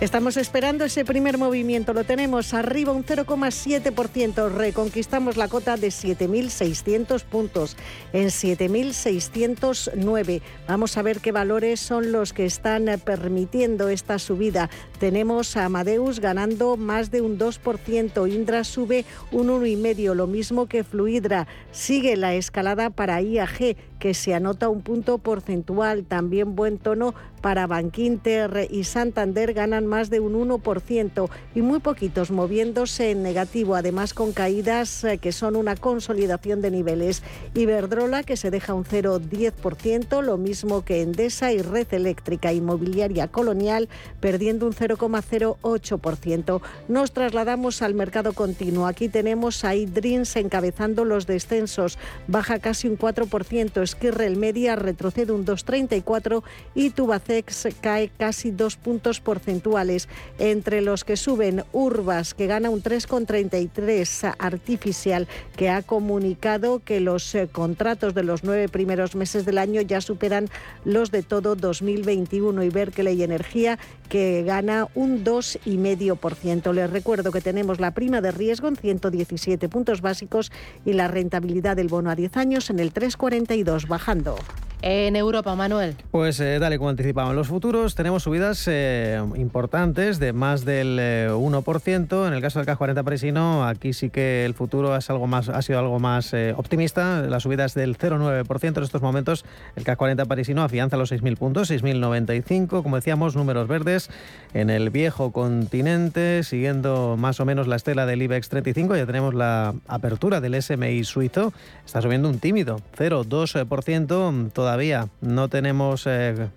[0.00, 7.22] Estamos esperando ese primer movimiento, lo tenemos arriba un 0,7%, reconquistamos la cota de 7.600
[7.22, 7.76] puntos
[8.12, 10.42] en 7.609.
[10.66, 14.70] Vamos a ver qué valores son los que están permitiendo esta subida.
[14.98, 20.82] Tenemos a Amadeus ganando más de un 2%, Indra sube un 1,5%, lo mismo que
[20.82, 21.46] Fluidra.
[21.70, 26.02] Sigue la escalada para IAG que se anota un punto porcentual.
[26.02, 32.32] También buen tono para Bankinter y Santander ganan más de un 1% y muy poquitos
[32.32, 37.22] moviéndose en negativo, además con caídas eh, que son una consolidación de niveles.
[37.54, 43.88] Iberdrola que se deja un 0,10%, lo mismo que Endesa y Red Eléctrica Inmobiliaria Colonial
[44.18, 46.60] perdiendo un 0,08%.
[46.88, 48.88] Nos trasladamos al mercado continuo.
[48.88, 53.91] Aquí tenemos a iDreams encabezando los descensos, baja casi un 4%.
[53.92, 56.42] Esquirrel Media retrocede un 2,34
[56.74, 60.08] y Tubacex cae casi dos puntos porcentuales.
[60.38, 67.34] Entre los que suben, Urbas, que gana un 3,33, Artificial, que ha comunicado que los
[67.34, 70.48] eh, contratos de los nueve primeros meses del año ya superan
[70.84, 73.78] los de todo 2021 y Berkeley Energía,
[74.08, 76.72] que gana un 2,5%.
[76.72, 80.50] Les recuerdo que tenemos la prima de riesgo en 117 puntos básicos
[80.84, 84.38] y la rentabilidad del bono a 10 años en el 3,42 bajando.
[84.84, 85.94] En Europa, Manuel.
[86.10, 92.24] Pues eh, dale, como anticipaban los futuros, tenemos subidas eh, importantes de más del 1%.
[92.24, 95.28] Eh, en el caso del CAC 40 parisino, aquí sí que el futuro es algo
[95.28, 97.22] más, ha sido algo más optimista.
[97.22, 99.44] La subida es del 0,9% en estos momentos.
[99.76, 102.82] El CAC 40 parisino afianza los 6.000 puntos, 6.095.
[102.82, 104.10] Como decíamos, números verdes
[104.52, 108.96] en el viejo continente, siguiendo más o menos la estela del IBEX 35.
[108.96, 111.52] Ya tenemos la apertura del SMI suizo.
[111.86, 114.50] Está subiendo un tímido, 0,2%.
[114.52, 116.48] Toda todavía no tenemos eh,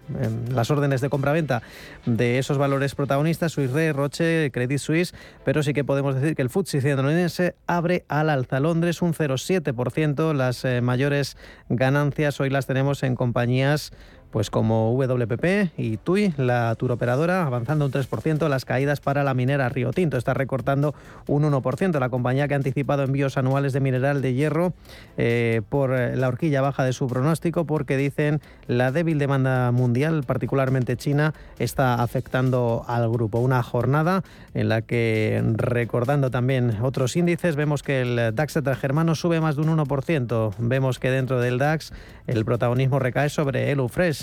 [0.49, 1.61] las órdenes de compra-venta
[2.05, 6.49] de esos valores protagonistas, Swiss Roche, Credit Suisse, pero sí que podemos decir que el
[6.49, 8.61] FTSE 100 abre al alza.
[8.61, 11.35] Londres un 0,7%, las eh, mayores
[11.67, 13.91] ganancias hoy las tenemos en compañías
[14.35, 19.69] pues como WPP y TUI, la turoperadora, avanzando un 3%, las caídas para la minera
[19.69, 20.93] Río Tinto está recortando
[21.25, 21.97] un 1%.
[22.01, 24.73] La compañía que ha anticipado envíos anuales de mineral de hierro
[25.15, 30.97] eh, por la horquilla baja de su pronóstico porque dicen la débil demanda mundial, particularmente
[30.97, 33.39] China, está afectando al grupo.
[33.39, 34.21] Una jornada
[34.53, 39.61] en la que, recordando también otros índices, vemos que el DAX germano sube más de
[39.61, 40.55] un 1%.
[40.59, 41.93] Vemos que dentro del DAX
[42.27, 43.79] el protagonismo recae sobre el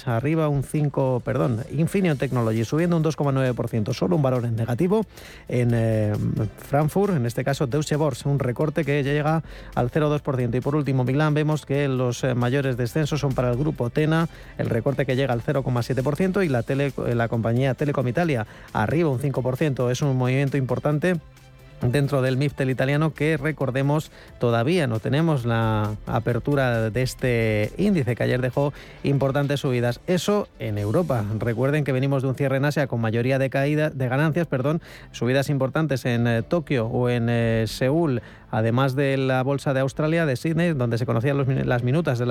[0.07, 5.05] Arriba un 5, perdón, Infineon Technology subiendo un 2,9%, solo un valor en negativo.
[5.49, 6.13] En eh,
[6.69, 9.43] Frankfurt, en este caso Deutsche Börse, un recorte que llega
[9.75, 10.57] al 0,2%.
[10.57, 14.29] Y por último, Milán, vemos que los eh, mayores descensos son para el grupo Tena,
[14.59, 19.21] el recorte que llega al 0,7% y la, tele, la compañía Telecom Italia arriba un
[19.21, 19.91] 5%.
[19.91, 21.21] Es un movimiento importante
[21.83, 28.23] dentro del MIFTEL italiano que recordemos todavía no tenemos la apertura de este índice que
[28.23, 28.73] ayer dejó
[29.03, 30.01] importantes subidas.
[30.07, 31.25] Eso en Europa.
[31.39, 34.81] Recuerden que venimos de un cierre en Asia con mayoría de caída de ganancias, perdón,
[35.13, 40.27] subidas importantes en eh, Tokio o en eh, Seúl además de la bolsa de Australia,
[40.27, 42.31] de Sydney, donde se conocían las minutas del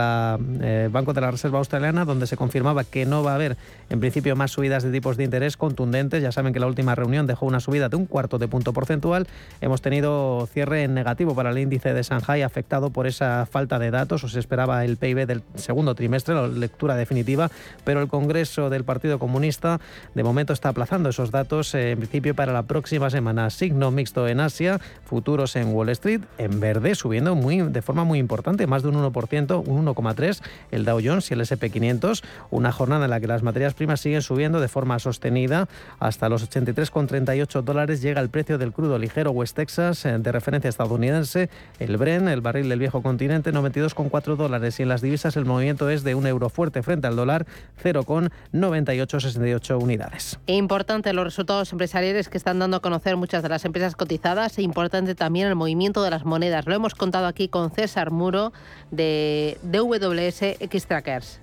[0.61, 3.57] eh, Banco de la Reserva Australiana, donde se confirmaba que no va a haber,
[3.89, 6.21] en principio, más subidas de tipos de interés contundentes.
[6.21, 9.27] Ya saben que la última reunión dejó una subida de un cuarto de punto porcentual.
[9.61, 13.89] Hemos tenido cierre en negativo para el índice de Shanghai, afectado por esa falta de
[13.89, 17.49] datos, o se esperaba el PIB del segundo trimestre, la lectura definitiva,
[17.83, 19.81] pero el Congreso del Partido Comunista
[20.13, 23.49] de momento está aplazando esos datos, eh, en principio, para la próxima semana.
[23.49, 28.19] Signo mixto en Asia, futuros en Wall Street en verde, subiendo muy, de forma muy
[28.19, 30.41] importante, más de un 1%, un 1,3%,
[30.71, 34.21] el Dow Jones y el SP500, una jornada en la que las materias primas siguen
[34.21, 35.67] subiendo de forma sostenida.
[35.99, 40.69] Hasta los 83,38 dólares llega el precio del crudo ligero West Texas eh, de referencia
[40.69, 41.49] estadounidense,
[41.79, 44.79] el Bren, el barril del viejo continente, 92,4 dólares.
[44.79, 47.45] Y en las divisas el movimiento es de un euro fuerte frente al dólar,
[47.83, 50.39] 0,9868 unidades.
[50.47, 54.61] Importante los resultados empresariales que están dando a conocer muchas de las empresas cotizadas e
[54.61, 56.65] importante también el movimiento de las monedas.
[56.65, 58.53] Lo hemos contado aquí con César Muro
[58.91, 61.39] de DWS X Trackers.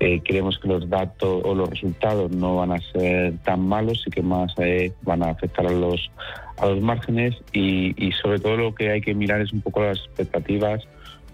[0.00, 4.10] eh, creemos que los datos o los resultados no van a ser tan malos y
[4.10, 6.10] que más eh, van a afectar a los
[6.56, 9.82] a los márgenes y, y sobre todo lo que hay que mirar es un poco
[9.82, 10.82] las expectativas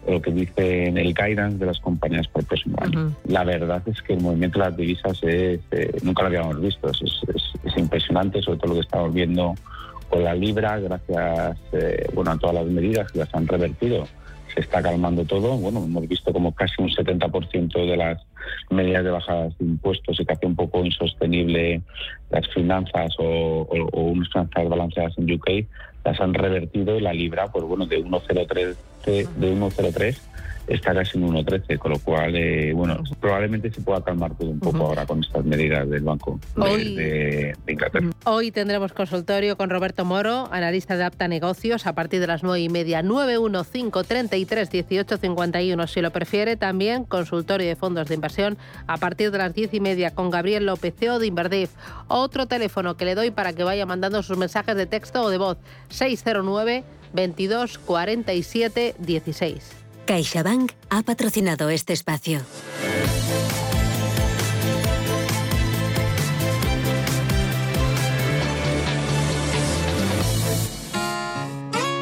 [0.07, 3.17] lo que dice en el guidance de las compañías por el próximo año.
[3.27, 6.91] La verdad es que el movimiento de las divisas es, eh, nunca lo habíamos visto,
[6.91, 7.01] es,
[7.65, 9.55] es, impresionante, sobre todo lo que estamos viendo
[10.09, 14.07] con la libra, gracias eh, bueno, a todas las medidas que las han revertido.
[14.55, 15.57] Se está calmando todo.
[15.57, 18.23] Bueno, hemos visto como casi un 70% de las
[18.71, 21.83] medidas de bajadas de impuestos y que hace un poco insostenible
[22.31, 25.51] las finanzas o, o unas finanzas balanceadas en UK
[26.05, 28.77] las han revertido y la libra, pues bueno, de 1,03
[29.07, 30.19] de 1,03
[30.67, 34.59] está casi en 1,13, con lo cual, eh, bueno, probablemente se pueda calmar todo un
[34.61, 38.11] poco ahora con estas medidas del Banco de, Inglaterra.
[38.25, 42.61] Hoy tendremos consultorio con Roberto Moro, analista de Apta Negocios, a partir de las 9
[42.61, 46.57] y media, 915331851, si lo prefiere.
[46.57, 48.34] También consultorio de fondos de inversión
[48.87, 51.71] a partir de las 10 y media con Gabriel López, CEO de Inverdif.
[52.09, 55.39] Otro teléfono que le doy para que vaya mandando sus mensajes de texto o de
[55.39, 55.59] voz,
[55.91, 59.63] 609 22 47 16.
[60.07, 62.41] CaixaBank ha patrocinado este espacio.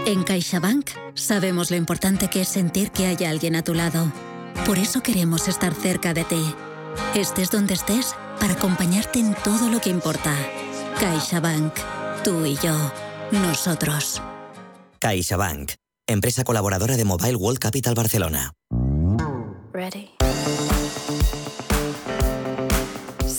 [0.05, 4.13] En CaixaBank sabemos lo importante que es sentir que hay alguien a tu lado.
[4.67, 6.55] Por eso queremos estar cerca de ti.
[7.15, 10.35] Estés donde estés para acompañarte en todo lo que importa.
[11.01, 11.75] CaixaBank.
[12.25, 12.75] Tú y yo.
[13.33, 14.23] Nosotros.
[14.99, 15.73] CaixaBank,
[16.07, 18.53] empresa colaboradora de Mobile World Capital Barcelona.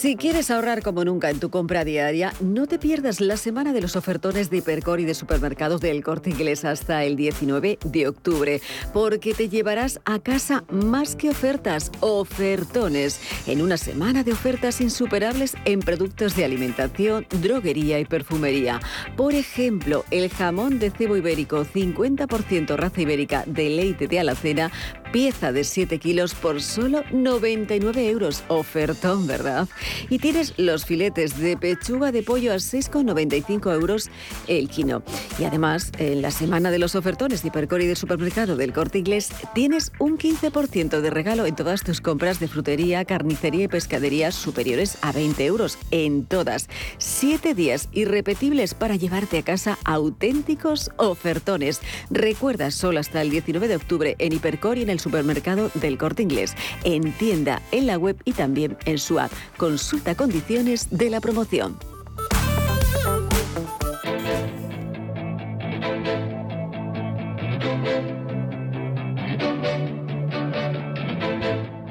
[0.04, 3.80] Si quieres ahorrar como nunca en tu compra diaria, no te pierdas la semana de
[3.80, 8.62] los ofertones de Hipercor y de supermercados del Corte Inglés hasta el 19 de octubre,
[8.92, 15.56] porque te llevarás a casa más que ofertas, ofertones, en una semana de ofertas insuperables
[15.64, 18.82] en productos de alimentación, droguería y perfumería.
[19.16, 24.70] Por ejemplo, el jamón de cebo ibérico 50% raza ibérica de leite de alacena,
[25.14, 28.44] pieza de 7 kilos por solo 99 euros.
[28.48, 29.70] Ofertón, ¿verdad?
[30.10, 34.10] Y tienes los filetes de pechuga de pollo a 6,95 euros
[34.48, 35.04] el kilo.
[35.38, 38.98] Y además, en la semana de los ofertones de Hipercor y del supermercado del Corte
[38.98, 44.32] Inglés, tienes un 15% de regalo en todas tus compras de frutería, carnicería y pescadería
[44.32, 45.78] superiores a 20 euros.
[45.92, 46.70] En todas.
[46.98, 51.82] Siete días irrepetibles para llevarte a casa auténticos ofertones.
[52.10, 56.24] Recuerda, solo hasta el 19 de octubre en Hipercor y en el supermercado del Corte
[56.24, 56.56] Inglés.
[56.84, 59.32] En tienda, en la web y también en su app.
[59.58, 61.78] Consulta condiciones de la promoción.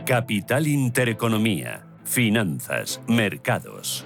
[0.06, 1.86] Capital Intereconomía.
[2.04, 4.04] Finanzas, mercados.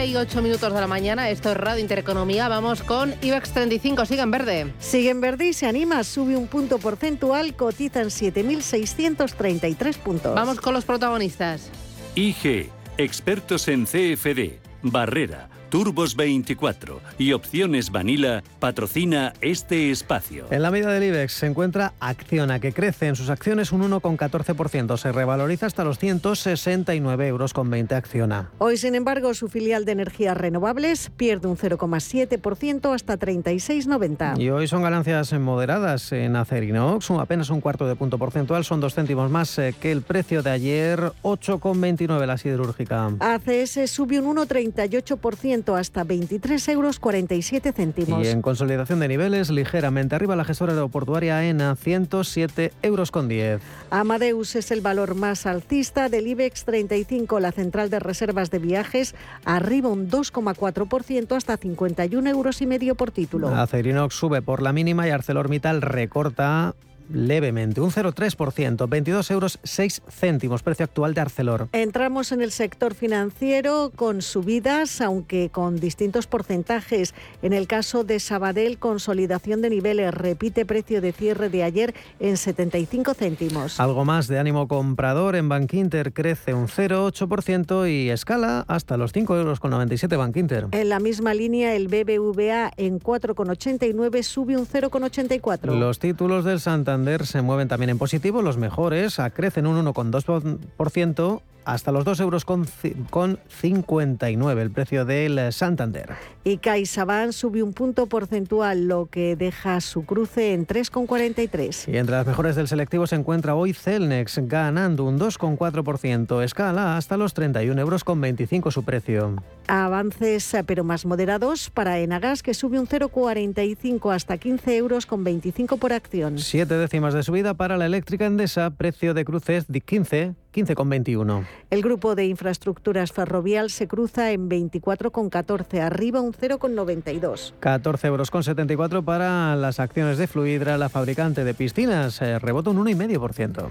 [0.00, 2.48] 9 y 8 minutos de la mañana, esto es Radio Intereconomía.
[2.48, 4.72] Vamos con IBEX 35, sigue en verde.
[4.78, 10.34] Sigue en verde y se anima, sube un punto porcentual, cotiza en 7.633 puntos.
[10.34, 11.68] Vamos con los protagonistas.
[12.14, 20.46] IG, expertos en CFD, Barrera, Turbos 24 y Opciones Vanilla patrocina este espacio.
[20.50, 24.96] En la medida del IBEX se encuentra Acciona, que crece en sus acciones un 1,14%.
[24.96, 28.50] Se revaloriza hasta los 169 euros con 20 Acciona.
[28.58, 34.40] Hoy, sin embargo, su filial de energías renovables pierde un 0,7% hasta 36,90.
[34.40, 38.96] Y hoy son ganancias moderadas en Acerinox, apenas un cuarto de punto porcentual, son dos
[38.96, 43.12] céntimos más eh, que el precio de ayer, 8,29 la siderúrgica.
[43.20, 48.24] ACS sube un 1,38% hasta 23 euros 47 céntimos.
[48.24, 53.60] Y en consolidación de niveles, ligeramente arriba la gestora aeroportuaria AENA, 107 euros con 10.
[53.90, 59.14] Amadeus es el valor más alcista del IBEX 35, la central de reservas de viajes,
[59.44, 63.48] arriba un 2,4% hasta 51 euros y medio por título.
[63.48, 66.74] Acerinox sube por la mínima y ArcelorMittal recorta
[67.12, 71.68] levemente, un 0,3%, 22 euros 6 céntimos, precio actual de Arcelor.
[71.72, 77.14] Entramos en el sector financiero con subidas, aunque con distintos porcentajes.
[77.42, 82.36] En el caso de Sabadell, consolidación de niveles, repite precio de cierre de ayer en
[82.36, 83.80] 75 céntimos.
[83.80, 89.36] Algo más de ánimo comprador en Bankinter crece un 0,8% y escala hasta los 5
[89.36, 90.66] euros con 97 Bankinter.
[90.70, 95.78] En la misma línea, el BBVA en 4,89 sube un 0,84.
[95.78, 101.92] Los títulos del Santander se mueven también en positivo, los mejores crecen un 1,2% hasta
[101.92, 106.14] los 2 euros con, 59 el precio del Santander.
[106.44, 111.92] Y CaixaBank sube un punto porcentual, lo que deja su cruce en 3,43.
[111.92, 117.16] Y entre las mejores del selectivo se encuentra hoy Celnex, ganando un 2,4%, escala hasta
[117.16, 119.36] los 31 euros con 25 su precio.
[119.66, 125.76] Avances pero más moderados para Enagas, que sube un 0,45 hasta 15 euros con 25
[125.76, 126.38] por acción.
[126.38, 131.44] Siete décimas de subida para la eléctrica Endesa, precio de cruces de 15 15,21.
[131.70, 137.52] El grupo de infraestructuras ferrovial se cruza en 24,14, arriba un 0,92.
[137.60, 142.70] 14 euros con 74 para las acciones de Fluidra, la fabricante de piscinas, eh, rebota
[142.70, 143.68] un 1,5%.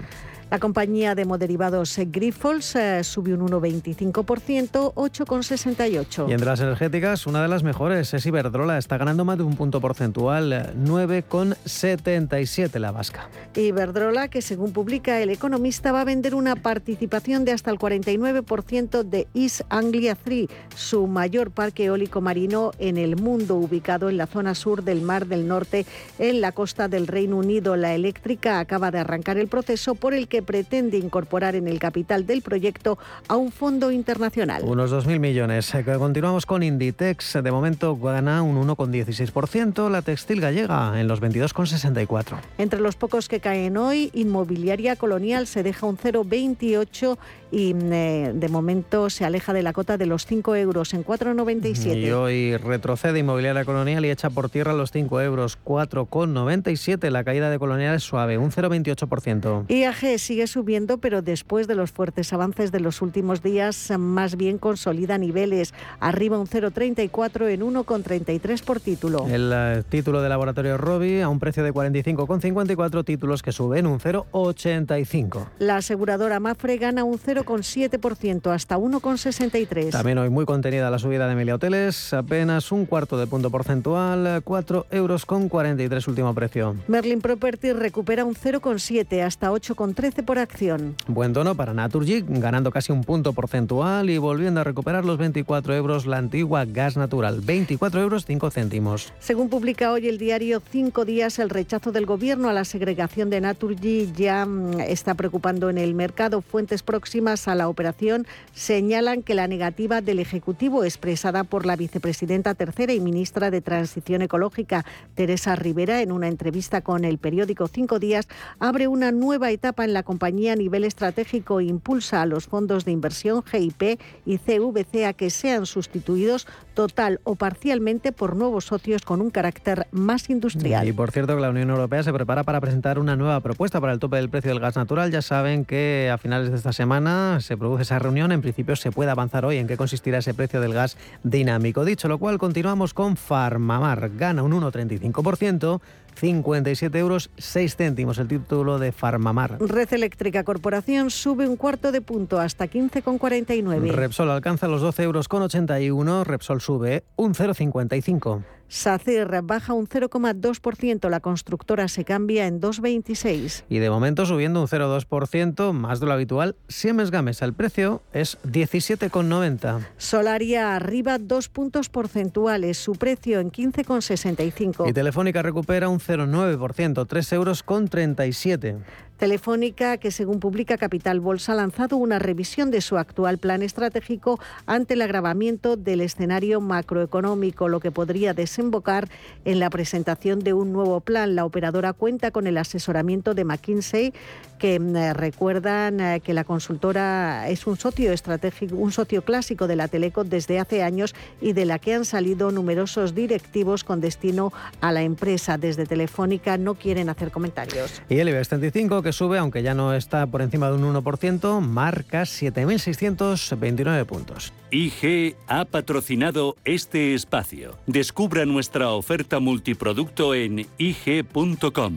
[0.50, 6.28] La compañía de moderivados Grifols eh, sube un 1,25%, 8,68.
[6.28, 9.54] Y entre las energéticas, una de las mejores es Iberdrola, está ganando más de un
[9.54, 13.28] punto porcentual, 9,77 la vasca.
[13.54, 19.04] Iberdrola, que según publica El Economista, va a vender una participación de hasta el 49%
[19.04, 24.26] de East Anglia 3, su mayor parque eólico marino en el mundo, ubicado en la
[24.26, 25.86] zona sur del Mar del Norte,
[26.18, 27.76] en la costa del Reino Unido.
[27.76, 32.26] La eléctrica acaba de arrancar el proceso por el que pretende incorporar en el capital
[32.26, 34.62] del proyecto a un fondo internacional.
[34.64, 35.74] Unos 2.000 millones.
[35.74, 37.42] Eh, continuamos con Inditex.
[37.42, 39.90] De momento gana un 1,16%.
[39.90, 42.38] La textil gallega en los 22,64.
[42.58, 47.18] Entre los pocos que caen hoy, Inmobiliaria Colonial se deja un 0,28
[47.52, 51.96] y eh, de momento se aleja de la cota de los 5 euros en 4,97.
[51.96, 57.10] Y hoy retrocede Inmobiliaria Colonial y echa por tierra los 5 euros, 4,97.
[57.10, 59.66] La caída de Colonial es suave, un 0,28%.
[59.68, 64.58] IAG sigue subiendo, pero después de los fuertes avances de los últimos días, más bien
[64.58, 65.74] consolida niveles.
[65.98, 69.26] Arriba un 0,34 en 1,33 por título.
[69.26, 73.98] El eh, título de laboratorio Robi a un precio de 45,54 títulos que suben un
[73.98, 75.46] 0,85.
[75.58, 79.90] La aseguradora Mafre gana un 0 0,7% hasta 1,63.
[79.90, 84.42] También hoy muy contenida la subida de Emilia Hoteles, apenas un cuarto de punto porcentual,
[84.44, 86.76] 4 euros con 43 último precio.
[86.88, 90.94] Merlin Property recupera un 0,7 hasta 8,13 por acción.
[91.06, 95.74] Buen tono para Naturgy, ganando casi un punto porcentual y volviendo a recuperar los 24
[95.74, 99.12] euros la antigua gas natural, 24 euros 5 céntimos.
[99.18, 103.40] Según publica hoy el diario Cinco Días, el rechazo del gobierno a la segregación de
[103.40, 106.40] Naturgy ya mm, está preocupando en el mercado.
[106.42, 112.54] Fuentes próximas a la operación señalan que la negativa del Ejecutivo expresada por la vicepresidenta
[112.54, 114.84] tercera y ministra de Transición Ecológica,
[115.14, 119.92] Teresa Rivera, en una entrevista con el periódico Cinco Días, abre una nueva etapa en
[119.92, 125.12] la compañía a nivel estratégico impulsa a los fondos de inversión GIP y CVC a
[125.12, 130.86] que sean sustituidos total o parcialmente por nuevos socios con un carácter más industrial.
[130.86, 133.92] Y por cierto que la Unión Europea se prepara para presentar una nueva propuesta para
[133.92, 135.10] el tope del precio del gas natural.
[135.10, 138.32] Ya saben que a finales de esta semana se produce esa reunión.
[138.32, 141.84] En principio se puede avanzar hoy en qué consistirá ese precio del gas dinámico.
[141.84, 144.10] Dicho lo cual, continuamos con Farmamar.
[144.16, 145.80] Gana un 1,35%.
[146.14, 149.58] 57 euros 6 céntimos el título de Farmamar.
[149.60, 153.90] Red Eléctrica Corporación sube un cuarto de punto hasta 15,49.
[153.92, 156.24] Repsol alcanza los 12 euros con 81.
[156.24, 158.42] Repsol sube un 0,55.
[158.70, 163.64] SACIR baja un 0,2%, la constructora se cambia en 2,26.
[163.68, 167.44] Y de momento subiendo un 0,2%, más de lo habitual, Siemens Gamesa.
[167.44, 169.86] El precio es 17,90.
[169.98, 174.88] Solaria arriba dos puntos porcentuales, su precio en 15,65.
[174.88, 178.76] Y Telefónica recupera un 0,9%, 3 euros con 37.
[179.20, 184.40] Telefónica, que según publica Capital Bolsa, ha lanzado una revisión de su actual plan estratégico
[184.64, 189.10] ante el agravamiento del escenario macroeconómico, lo que podría desembocar
[189.44, 191.34] en la presentación de un nuevo plan.
[191.34, 194.14] La operadora cuenta con el asesoramiento de McKinsey,
[194.60, 199.74] que mm, recuerdan eh, que la consultora es un socio estratégico, un socio clásico de
[199.74, 204.52] la Teleco desde hace años y de la que han salido numerosos directivos con destino
[204.80, 205.58] a la empresa.
[205.58, 208.02] Desde Telefónica no quieren hacer comentarios.
[208.08, 211.60] Y el IBEX 35 que sube, aunque ya no está por encima de un 1%,
[211.60, 214.52] marca 7.629 puntos.
[214.70, 217.78] IG ha patrocinado este espacio.
[217.86, 221.96] Descubra nuestra oferta multiproducto en IG.com.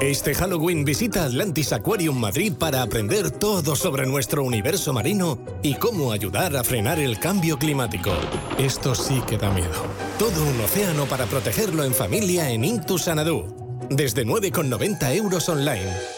[0.00, 6.12] Este Halloween visita Atlantis Aquarium Madrid para aprender todo sobre nuestro universo marino y cómo
[6.12, 8.12] ayudar a frenar el cambio climático.
[8.58, 9.72] Esto sí que da miedo.
[10.16, 13.52] Todo un océano para protegerlo en familia en Intu Sanadú.
[13.90, 16.17] Desde 9,90 euros online.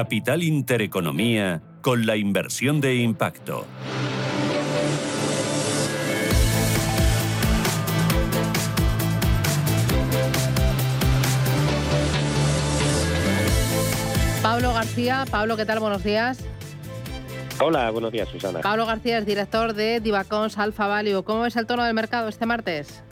[0.00, 3.66] Capital Intereconomía con la inversión de impacto.
[14.42, 15.80] Pablo García, Pablo, ¿qué tal?
[15.80, 16.42] Buenos días.
[17.60, 18.60] Hola, buenos días, Susana.
[18.62, 21.22] Pablo García es director de Divacons Alfa Value.
[21.24, 23.02] ¿Cómo es el tono del mercado este martes?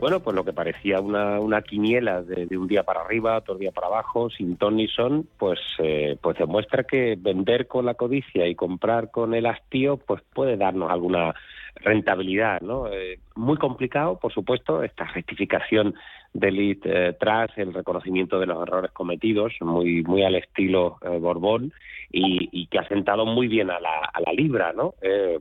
[0.00, 3.70] Bueno, pues lo que parecía una, una quiniela de, un día para arriba, otro día
[3.70, 8.46] para abajo, sin ton ni son, pues, eh, pues demuestra que vender con la codicia
[8.46, 11.34] y comprar con el hastío, pues puede darnos alguna
[11.76, 12.86] rentabilidad, ¿no?
[12.88, 15.94] Eh, muy complicado, por supuesto, esta rectificación
[16.32, 21.18] del IT eh, tras el reconocimiento de los errores cometidos, muy muy al estilo eh,
[21.18, 21.72] Borbón,
[22.12, 24.94] y, que ha sentado muy bien a la, la libra, ¿no?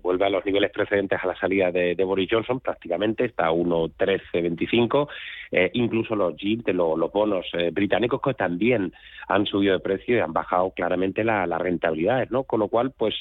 [0.03, 5.07] vuelve a los niveles precedentes a la salida de, Boris Johnson, prácticamente está a 1.1325,
[5.73, 8.93] incluso los yields de los, bonos británicos que también
[9.27, 12.43] han subido de precio y han bajado claramente las rentabilidades, ¿no?
[12.43, 13.15] Con lo cual, pues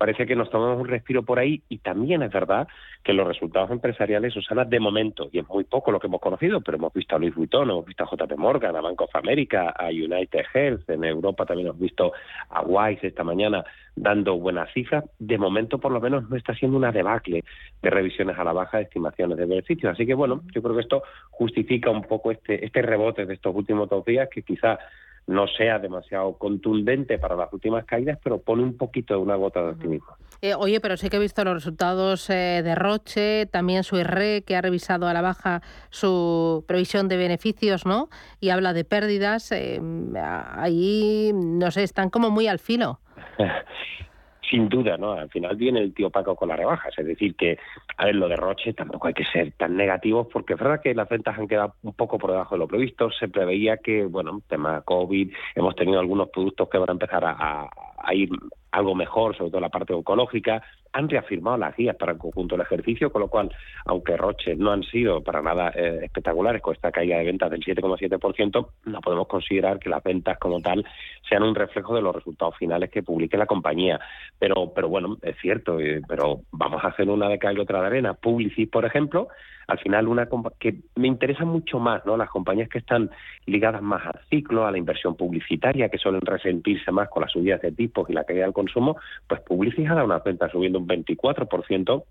[0.00, 2.66] parece que nos tomamos un respiro por ahí y también es verdad
[3.04, 6.62] que los resultados empresariales, Susana, de momento, y es muy poco lo que hemos conocido,
[6.62, 9.74] pero hemos visto a Luis Vuitton, hemos visto a JP Morgan, a Bank of America,
[9.76, 12.14] a United Health, en Europa también hemos visto
[12.48, 13.62] a Wise esta mañana
[13.94, 17.44] dando buenas cifras, de momento por lo menos no está siendo una debacle
[17.82, 19.92] de revisiones a la baja de estimaciones de beneficios.
[19.92, 23.54] Así que bueno, yo creo que esto justifica un poco este, este rebote de estos
[23.54, 24.78] últimos dos días que quizá
[25.26, 29.62] no sea demasiado contundente para las últimas caídas, pero pone un poquito de una gota
[29.62, 30.16] de optimismo.
[30.42, 34.42] Eh, oye, pero sí que he visto los resultados eh, de Roche, también su IRE,
[34.42, 38.08] que ha revisado a la baja su previsión de beneficios, ¿no?
[38.40, 39.52] Y habla de pérdidas.
[39.52, 39.80] Eh,
[40.56, 43.00] ahí, no sé, están como muy al filo.
[44.50, 45.12] sin duda, ¿no?
[45.12, 46.92] Al final viene el tío Paco con las rebajas.
[46.98, 47.58] Es decir, que,
[47.96, 50.94] a ver, lo de Roche tampoco hay que ser tan negativos, porque es verdad que
[50.94, 53.10] las ventas han quedado un poco por debajo de lo previsto.
[53.10, 57.70] Se preveía que, bueno, tema COVID, hemos tenido algunos productos que van a empezar a,
[58.12, 58.30] ir
[58.72, 60.62] algo mejor, sobre todo la parte oncológica.
[60.92, 63.54] Han reafirmado las guías para el conjunto del ejercicio, con lo cual,
[63.86, 67.60] aunque Roche no han sido para nada eh, espectaculares con esta caída de ventas del
[67.60, 70.84] 7,7%, no podemos considerar que las ventas como tal
[71.28, 74.00] sean un reflejo de los resultados finales que publique la compañía.
[74.38, 77.80] Pero, pero bueno, es cierto, eh, pero vamos a hacer una de cal y otra
[77.80, 78.14] de arena.
[78.14, 79.28] Publicis, por ejemplo,
[79.70, 82.16] al final una que me interesa mucho más, ¿no?
[82.16, 83.10] Las compañías que están
[83.46, 87.60] ligadas más al ciclo, a la inversión publicitaria, que suelen resentirse más con las subidas
[87.62, 88.96] de tipos y la caída del consumo,
[89.28, 92.04] pues Publicis ha dado una cuenta subiendo un 24%,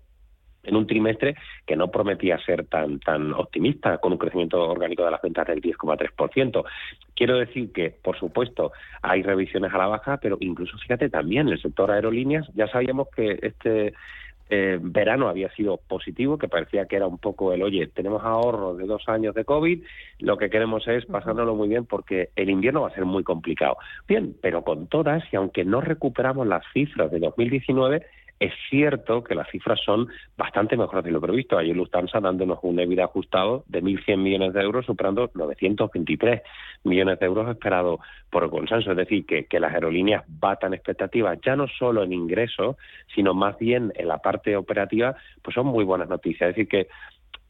[0.62, 5.10] en un trimestre que no prometía ser tan tan optimista con un crecimiento orgánico de
[5.10, 6.64] las ventas del 10,3%.
[7.14, 11.54] Quiero decir que, por supuesto, hay revisiones a la baja, pero incluso fíjate también en
[11.54, 13.94] el sector aerolíneas ya sabíamos que este
[14.52, 18.74] eh, verano había sido positivo, que parecía que era un poco el, oye, tenemos ahorro
[18.74, 19.84] de dos años de COVID,
[20.18, 23.76] lo que queremos es pasárnoslo muy bien porque el invierno va a ser muy complicado.
[24.08, 28.04] Bien, pero con todas, y aunque no recuperamos las cifras de 2019,
[28.40, 31.58] es cierto que las cifras son bastante mejores de lo previsto.
[31.58, 36.40] Ayer Lufthansa dándonos un EBITDA ajustado de 1.100 millones de euros, superando 923
[36.84, 38.00] millones de euros esperados
[38.30, 38.92] por el consenso.
[38.92, 42.76] Es decir, que, que las aerolíneas batan expectativas, ya no solo en ingresos,
[43.14, 46.48] sino más bien en la parte operativa, pues son muy buenas noticias.
[46.48, 46.88] Es decir, que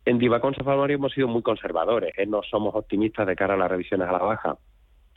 [0.06, 2.26] en Divacon Safari hemos sido muy conservadores, ¿eh?
[2.26, 4.58] no somos optimistas de cara a las revisiones a la baja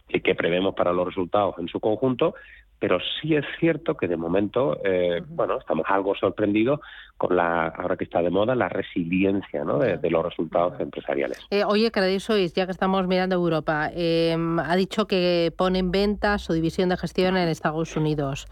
[0.07, 2.36] que prevemos para los resultados en su conjunto,
[2.79, 6.79] pero sí es cierto que de momento, eh, bueno, estamos algo sorprendidos
[7.17, 9.79] con la, ahora que está de moda, la resiliencia ¿no?
[9.79, 11.39] de, los resultados empresariales.
[11.49, 15.91] Eh, oye, Credit Suisse, ya que estamos mirando Europa, eh, ha dicho que pone en
[15.91, 18.47] venta su división de gestión en Estados Unidos.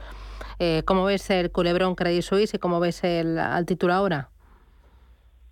[0.59, 4.30] Eh, ¿Cómo ves el culebrón Credit Suisse y cómo ves el, al título ahora?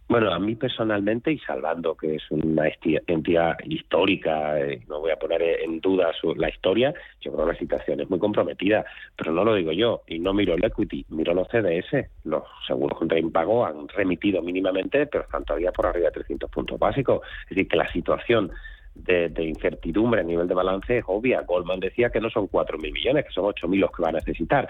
[0.10, 2.64] Bueno, a mí personalmente, y salvando que es una
[3.06, 7.54] entidad histórica, eh, no voy a poner en duda su, la historia, yo creo que
[7.54, 8.84] la situación es muy comprometida,
[9.16, 12.98] pero no lo digo yo, y no miro el equity, miro los CDS, los seguros
[12.98, 17.50] contra impago han remitido mínimamente, pero están todavía por arriba de 300 puntos básicos, es
[17.50, 18.52] decir, que la situación
[18.96, 21.42] de, incertidumbre a nivel de balance es obvia.
[21.42, 24.68] Goldman decía que no son 4.000 millones, que son 8.000 los que va a necesitar.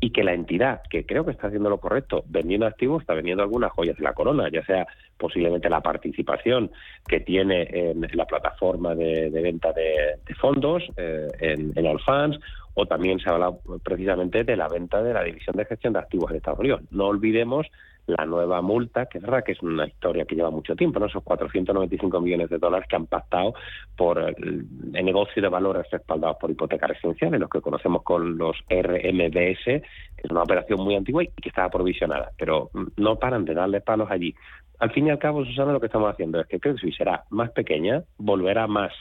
[0.00, 3.42] Y que la entidad, que creo que está haciendo lo correcto, vendiendo activos, está vendiendo
[3.42, 6.70] algunas joyas de la corona, ya sea posiblemente la participación
[7.06, 12.38] que tiene en, la plataforma de, venta de, fondos, eh, en, en All Funds,
[12.74, 13.52] o también se habla
[13.82, 16.82] precisamente de la venta de la división de gestión de activos en Estados Unidos.
[16.90, 17.66] No olvidemos
[18.10, 21.06] la nueva multa, que es verdad que es una historia que lleva mucho tiempo, ¿no?
[21.06, 23.54] esos 495 millones de dólares que han pactado
[23.96, 29.64] por el, negocio de valores respaldados por hipotecas residenciales, los que conocemos con los RMBS,
[29.64, 29.82] que
[30.22, 34.10] es una operación muy antigua y que estaba provisionada, pero no paran de darle palos
[34.10, 34.34] allí.
[34.78, 37.24] Al fin y al cabo, Susana, lo que estamos haciendo es que creo que será
[37.30, 38.92] más pequeña, volverá más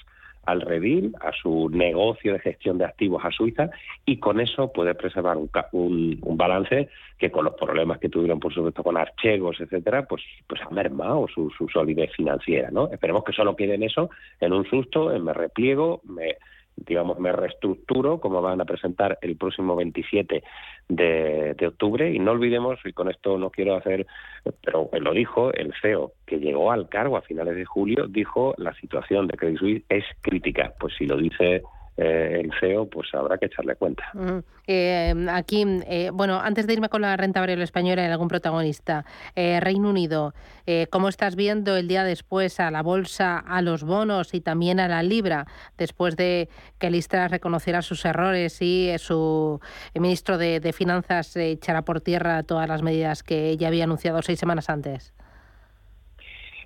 [0.49, 3.69] al redil, a su negocio de gestión de activos a Suiza
[4.05, 5.49] y con eso puede preservar un,
[6.21, 10.61] un, balance que con los problemas que tuvieron por supuesto con archegos, etcétera, pues pues
[10.61, 12.89] ha mermado su, su solidez financiera, ¿no?
[12.91, 14.09] Esperemos que solo quede en eso,
[14.39, 16.37] en un susto, en me repliego, me
[16.85, 20.43] digamos, me reestructuro, como van a presentar el próximo 27
[20.89, 22.11] de, octubre.
[22.11, 24.07] Y no olvidemos, y con esto no quiero hacer,
[24.61, 28.73] pero lo dijo el CEO, que llegó al cargo a finales de julio, dijo la
[28.75, 30.73] situación de Credit Suisse es crítica.
[30.79, 31.63] Pues si lo dice
[32.01, 34.03] eh, el CEO, pues habrá que echarle cuenta.
[34.67, 39.05] Eh, aquí, eh, bueno, antes de irme con la renta variable española, ¿hay algún protagonista?
[39.35, 40.33] Reino Unido,
[40.91, 44.87] ¿cómo estás viendo el día después a la bolsa, a los bonos y también a
[44.87, 45.45] la libra,
[45.77, 49.59] después de que Listra reconociera sus errores y su
[49.93, 54.39] ministro de, de Finanzas echara por tierra todas las medidas que ya había anunciado seis
[54.39, 55.13] semanas antes?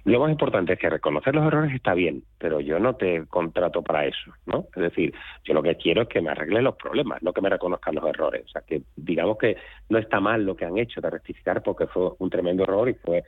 [0.06, 3.82] Lo más importante es que reconocer los errores está bien, pero yo no te contrato
[3.82, 4.66] para eso, ¿no?
[4.76, 5.14] Es decir,
[5.46, 8.06] yo lo que quiero es que me arreglen los problemas, no que me reconozcan los
[8.06, 8.44] errores.
[8.46, 9.56] O sea, que digamos que
[9.88, 12.96] no está mal lo que han hecho de rectificar porque fue un tremendo error y
[12.96, 13.24] fue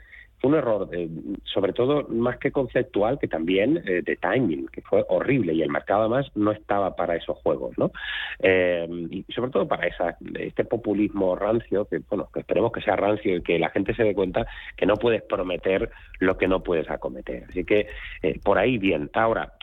[0.46, 0.90] un error,
[1.44, 5.70] sobre todo más que conceptual, que también eh, de timing, que fue horrible y el
[5.70, 7.92] mercado además no estaba para esos juegos, ¿no?
[8.40, 12.96] Eh, y sobre todo para esa, este populismo rancio, que bueno, que esperemos que sea
[12.96, 14.46] rancio y que la gente se dé cuenta
[14.78, 17.46] que no puedes prometer lo que no puedes acometer.
[17.50, 17.88] Así que
[18.22, 19.10] eh, por ahí bien.
[19.14, 19.54] Ahora,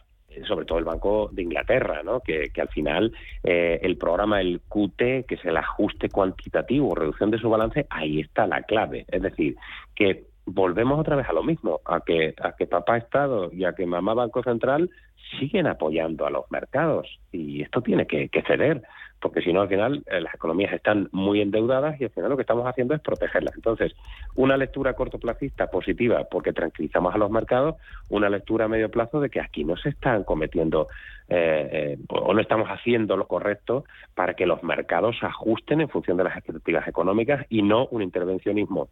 [0.49, 2.21] sobre todo el Banco de Inglaterra, ¿no?
[2.21, 7.39] que, que al final el programa, el QT, que es el ajuste cuantitativo, reducción de
[7.39, 9.05] su balance, ahí está la clave.
[9.09, 9.57] Es decir,
[9.95, 13.75] que volvemos otra vez a lo mismo, a que, a que papá Estado y a
[13.75, 14.91] que mamá Banco Central
[15.39, 18.83] siguen apoyando a los mercados y esto tiene que, ceder,
[19.21, 22.37] porque si no al final eh, las economías están muy endeudadas y al final lo
[22.37, 23.55] que estamos haciendo es protegerlas.
[23.55, 23.95] Entonces,
[24.35, 27.77] una lectura cortoplacista positiva porque tranquilizamos a los mercados,
[28.11, 30.89] una lectura a medio plazo de que aquí no se están cometiendo
[31.29, 36.17] eh, eh, o no estamos haciendo lo correcto para que los mercados ajusten en función
[36.17, 38.89] de las expectativas económicas y no un intervencionismo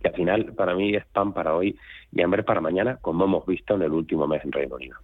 [0.00, 1.76] que al final para mí es pan para hoy
[2.12, 4.96] y hambre para mañana, como hemos visto en el último mes en Reino Unido.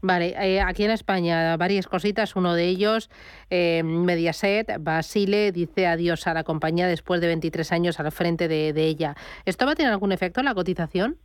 [0.00, 2.36] Vale, eh, aquí en España varias cositas.
[2.36, 3.10] Uno de ellos,
[3.50, 8.88] eh, Mediaset, Basile, dice adiós a la compañía después de 23 años al frente de,
[8.88, 9.14] ella.
[9.44, 11.16] ¿Esto va a tener algún efecto en la cotización?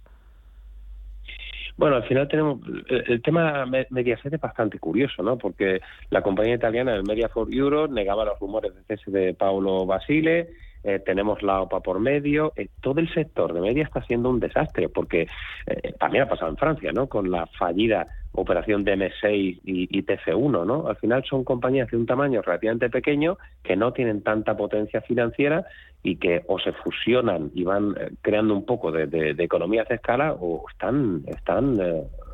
[1.78, 5.38] Bueno, al final tenemos el, tema Mediaset es bastante curioso, ¿no?
[5.38, 9.86] Porque la compañía italiana, el Media for Euro, negaba los rumores de cese de Paolo
[9.86, 10.50] Basile,
[10.84, 14.40] eh, tenemos la OPA por medio, eh, todo el sector de media está siendo un
[14.40, 15.28] desastre, porque
[15.66, 17.08] eh, también ha pasado en Francia, ¿no?
[17.08, 20.88] Con la fallida operación de M6 y, TF1, ¿no?
[20.88, 25.66] Al final son compañías de un tamaño relativamente pequeño que no tienen tanta potencia financiera
[26.02, 30.34] y que o se fusionan y van creando un poco de, de, economías de escala
[30.34, 31.78] o están, están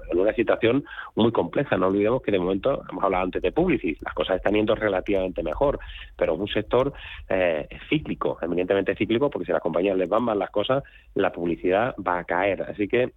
[0.10, 0.84] en una situación
[1.16, 1.78] muy compleja.
[1.78, 5.44] No olvidemos que de momento, hemos hablado antes de Publicis, las cosas están yendo relativamente
[5.44, 5.80] mejor,
[6.16, 6.94] pero es un sector
[7.30, 10.84] eh, cíclico, eminentemente cíclico, porque si a las compañías les van mal las cosas,
[11.16, 12.64] la publicidad va a caer.
[12.64, 13.14] Así que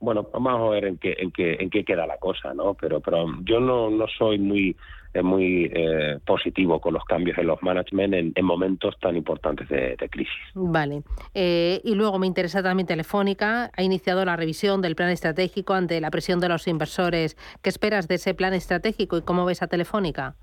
[0.00, 2.74] bueno, vamos a ver en qué, en qué, en qué queda la cosa, ¿no?
[2.74, 4.76] Pero, pero yo no, no soy muy
[5.22, 10.34] muy eh, positivo con los cambios en los management en, momentos tan importantes de, crisis.
[10.54, 11.02] Vale.
[11.34, 13.70] Eh, y luego me interesa también Telefónica.
[13.76, 17.36] Ha iniciado la revisión del plan estratégico ante la presión de los inversores.
[17.62, 20.34] ¿Qué esperas de ese plan estratégico y cómo ves a Telefónica?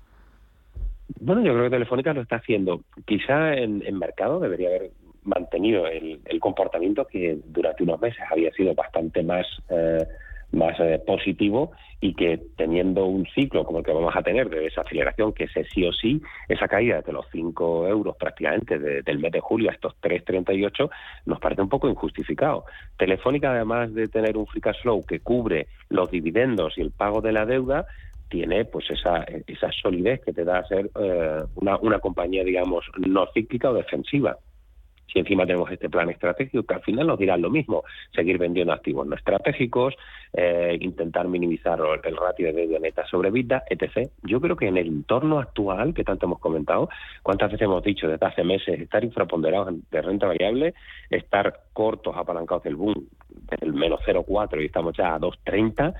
[1.20, 2.80] Bueno, yo creo que Telefónica lo está haciendo.
[3.04, 4.90] Quizá en, en mercado debería haber
[5.24, 10.04] mantenido el, el, comportamiento que durante unos meses había sido bastante más eh,
[10.52, 14.60] más eh, positivo y que teniendo un ciclo como el que vamos a tener de
[14.60, 19.32] desaceleración, que ese sí o sí, esa caída de los 5 euros prácticamente del mes
[19.32, 20.90] de julio a estos 3,38
[21.26, 22.64] nos parece un poco injustificado.
[22.98, 27.20] Telefónica, además de tener un free cash flow que cubre los dividendos y el pago
[27.20, 27.86] de la deuda,
[28.28, 32.84] tiene pues esa, esa solidez que te da a ser eh, una, una compañía, digamos,
[32.98, 34.36] no cíclica o defensiva
[35.12, 38.72] si encima tenemos este plan estratégico que al final nos dirá lo mismo, seguir vendiendo
[38.72, 39.94] activos no estratégicos,
[40.32, 44.08] eh, intentar minimizar el ratio de deuda neta sobre vida, etc.
[44.22, 46.88] Yo creo que en el entorno actual que tanto hemos comentado,
[47.22, 50.74] cuántas veces hemos dicho desde hace meses, estar infraponderados de renta variable,
[51.10, 53.08] estar cortos apalancados del boom,
[53.60, 55.94] del menos 0,4 y estamos ya a 2,30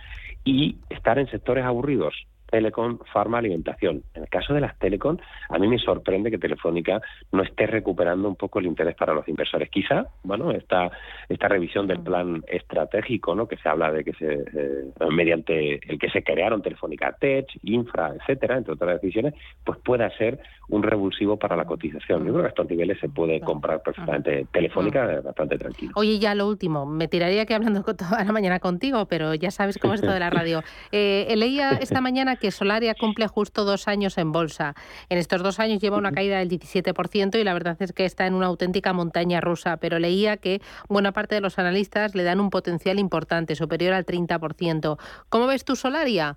[0.44, 4.03] y estar en sectores aburridos telecom, farma, alimentación.
[4.15, 5.17] En el caso de las telecom,
[5.49, 7.01] a mí me sorprende que Telefónica
[7.33, 9.71] no esté recuperando un poco el interés para los inversores.
[9.71, 10.91] Quizá, bueno, esta,
[11.31, 13.49] esta revisión del plan estratégico, ¿no?
[13.49, 18.12] que se habla de que se, eh, mediante el que se crearon Telefónica Tech, Infra,
[18.21, 19.33] etcétera, entre otras decisiones,
[19.65, 20.38] pues pueda ser
[20.69, 22.27] un revulsivo para la cotización.
[22.27, 25.93] Yo creo que a estos niveles se puede comprar perfectamente Telefónica bastante tranquilo.
[25.97, 29.79] Oye, ya lo último, me tiraría que hablando toda la mañana contigo, pero ya sabes
[29.79, 30.62] cómo es esto de la radio.
[30.91, 34.74] Eh, leía esta mañana que Solaria cumple justo dos años en bolsa.
[35.09, 38.26] En estos dos años lleva una caída del 17% y la verdad es que está
[38.26, 42.40] en una auténtica montaña rusa, pero leía que buena parte de los analistas le dan
[42.40, 44.98] un potencial importante, superior al 30%.
[45.28, 46.37] ¿Cómo ves tú Solaria?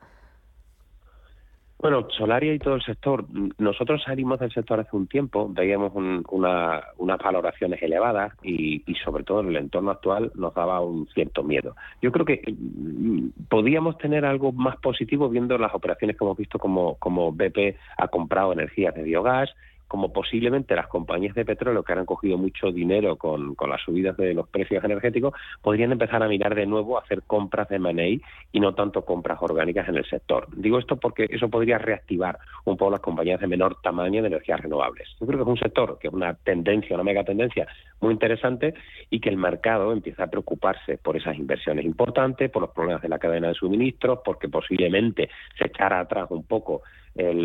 [1.86, 3.26] Bueno, Solaria y todo el sector,
[3.60, 9.50] nosotros salimos del sector hace un tiempo, veíamos unas valoraciones elevadas y, sobre todo en
[9.50, 11.76] el entorno actual nos daba un cierto miedo.
[12.02, 16.58] Yo creo que mm, podíamos tener algo más positivo viendo las operaciones que hemos visto
[16.58, 19.54] como, como BP ha comprado energías de biogás,
[19.88, 24.18] como posiblemente las compañías de petróleo que han cogido mucho dinero con, con las subidas
[24.18, 28.26] de los precios energéticos, podrían empezar a mirar de nuevo a hacer compras de M&A
[28.52, 30.48] y no tanto compras orgánicas en el sector.
[30.56, 34.60] Digo esto porque eso podría reactivar un poco las compañías de menor tamaño de energías
[34.60, 35.08] renovables.
[35.20, 37.68] Yo creo que es un sector que es una tendencia, una mega tendencia
[38.02, 38.74] muy interesante
[39.10, 43.10] y que el mercado empieza a preocuparse por esas inversiones importantes, por los problemas de
[43.10, 46.82] la cadena de suministros, porque posiblemente se echara atrás un poco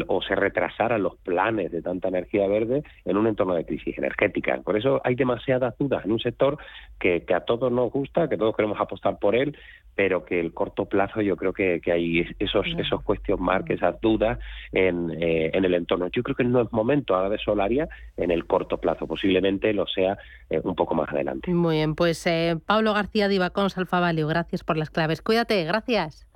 [0.08, 4.58] o se retrasaran los planes de tanta energía verde en un entorno de crisis energética.
[4.62, 6.58] Por eso hay demasiadas dudas en un sector
[6.98, 9.56] que, a todos nos gusta, que todos queremos apostar por él,
[9.94, 14.38] pero que el corto plazo yo creo que, hay esos esos question marks, esas dudas
[14.72, 16.08] en, eh, en el entorno.
[16.08, 19.86] Yo creo que no es momento ahora de Solaria en el corto plazo, posiblemente lo
[19.86, 21.52] sea eh, un poco más adelante.
[21.52, 25.22] Muy bien, pues eh, Pablo García de Ibacons Alfa gracias por las claves.
[25.22, 26.26] Cuídate, gracias.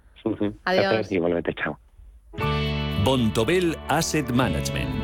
[0.65, 1.11] Adiós.
[1.13, 1.79] igualmente, chao.
[3.05, 5.04] Bontobel Asset Management.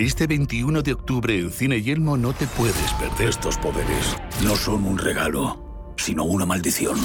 [0.00, 3.28] Este 21 de octubre en Cine Yelmo no te puedes perder.
[3.28, 6.96] Estos poderes no son un regalo, sino una maldición.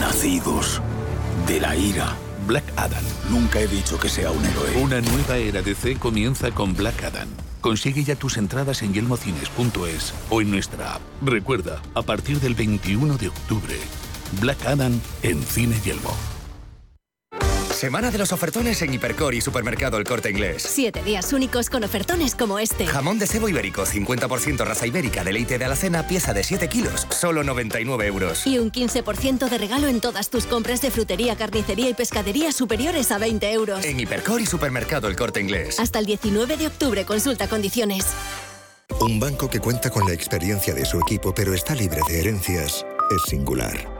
[0.00, 0.80] Nacidos
[1.46, 2.16] de la ira.
[2.46, 3.04] Black Adam.
[3.28, 4.82] Nunca he dicho que sea un héroe.
[4.82, 7.28] Una nueva era de C comienza con Black Adam.
[7.60, 11.02] Consigue ya tus entradas en yelmocines.es o en nuestra app.
[11.20, 13.76] Recuerda, a partir del 21 de octubre,
[14.40, 16.39] Black Adam en Cine Yelmo.
[17.80, 20.66] Semana de los ofertones en Hipercor y Supermercado El Corte Inglés.
[20.68, 22.86] Siete días únicos con ofertones como este.
[22.86, 27.42] Jamón de cebo ibérico, 50% raza ibérica, deleite de alacena, pieza de 7 kilos, solo
[27.42, 28.46] 99 euros.
[28.46, 33.10] Y un 15% de regalo en todas tus compras de frutería, carnicería y pescadería superiores
[33.12, 33.82] a 20 euros.
[33.82, 35.80] En Hipercor y Supermercado El Corte Inglés.
[35.80, 38.04] Hasta el 19 de octubre, consulta condiciones.
[39.00, 42.84] Un banco que cuenta con la experiencia de su equipo pero está libre de herencias
[43.10, 43.99] es singular.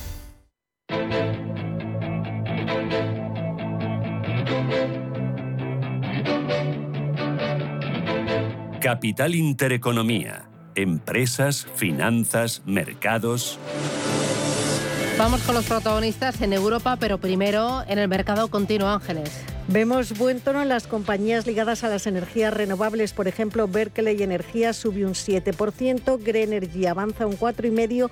[8.91, 10.49] Capital Intereconomía.
[10.75, 13.57] Empresas, finanzas, mercados.
[15.17, 19.45] Vamos con los protagonistas en Europa, pero primero en el mercado continuo, Ángeles.
[19.69, 23.13] Vemos buen tono en las compañías ligadas a las energías renovables.
[23.13, 28.11] Por ejemplo, Berkeley Energía sube un 7%, Greenergy avanza un 4,5%.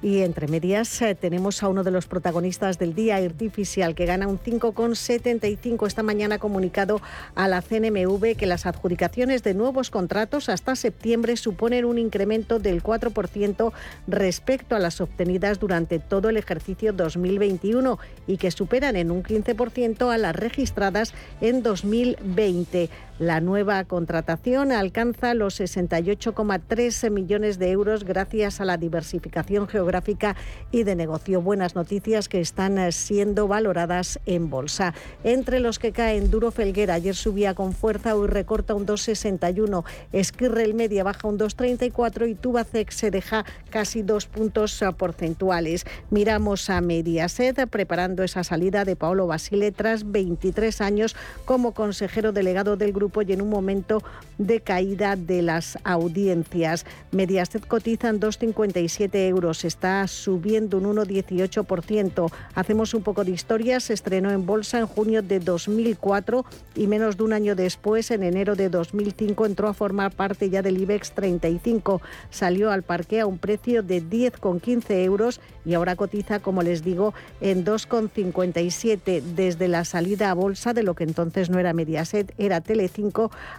[0.00, 4.28] Y entre medias eh, tenemos a uno de los protagonistas del día, Artificial, que gana
[4.28, 5.88] un 5,75.
[5.88, 7.00] Esta mañana comunicado
[7.34, 12.80] a la CNMV que las adjudicaciones de nuevos contratos hasta septiembre suponen un incremento del
[12.80, 13.72] 4%
[14.06, 20.12] respecto a las obtenidas durante todo el ejercicio 2021 y que superan en un 15%
[20.12, 22.88] a las registradas en 2020.
[23.18, 29.87] La nueva contratación alcanza los 68,3 millones de euros gracias a la diversificación geográfica
[30.70, 31.40] y de negocio.
[31.40, 34.94] Buenas noticias que están eh, siendo valoradas en bolsa.
[35.24, 39.84] Entre los que caen, Duro Felguera ayer subía con fuerza, hoy recorta un 2,61.
[40.12, 45.86] Esquirrel Media baja un 2,34 y Tubacex se deja casi dos puntos eh, porcentuales.
[46.10, 52.76] Miramos a Mediaset preparando esa salida de Paolo Basile tras 23 años como consejero delegado
[52.76, 54.02] del grupo y en un momento
[54.36, 56.84] de caída de las audiencias.
[57.12, 62.32] Mediaset cotiza en 2,57 euros, está subiendo un 1,18%.
[62.56, 67.16] Hacemos un poco de historia, se estrenó en bolsa en junio de 2004 y menos
[67.16, 71.12] de un año después, en enero de 2005, entró a formar parte ya del IBEX
[71.12, 72.02] 35.
[72.28, 77.14] Salió al parque a un precio de 10,15 euros y ahora cotiza, como les digo,
[77.40, 82.60] en 2,57 desde la salida a bolsa de lo que entonces no era Mediaset, era
[82.60, 82.90] Tele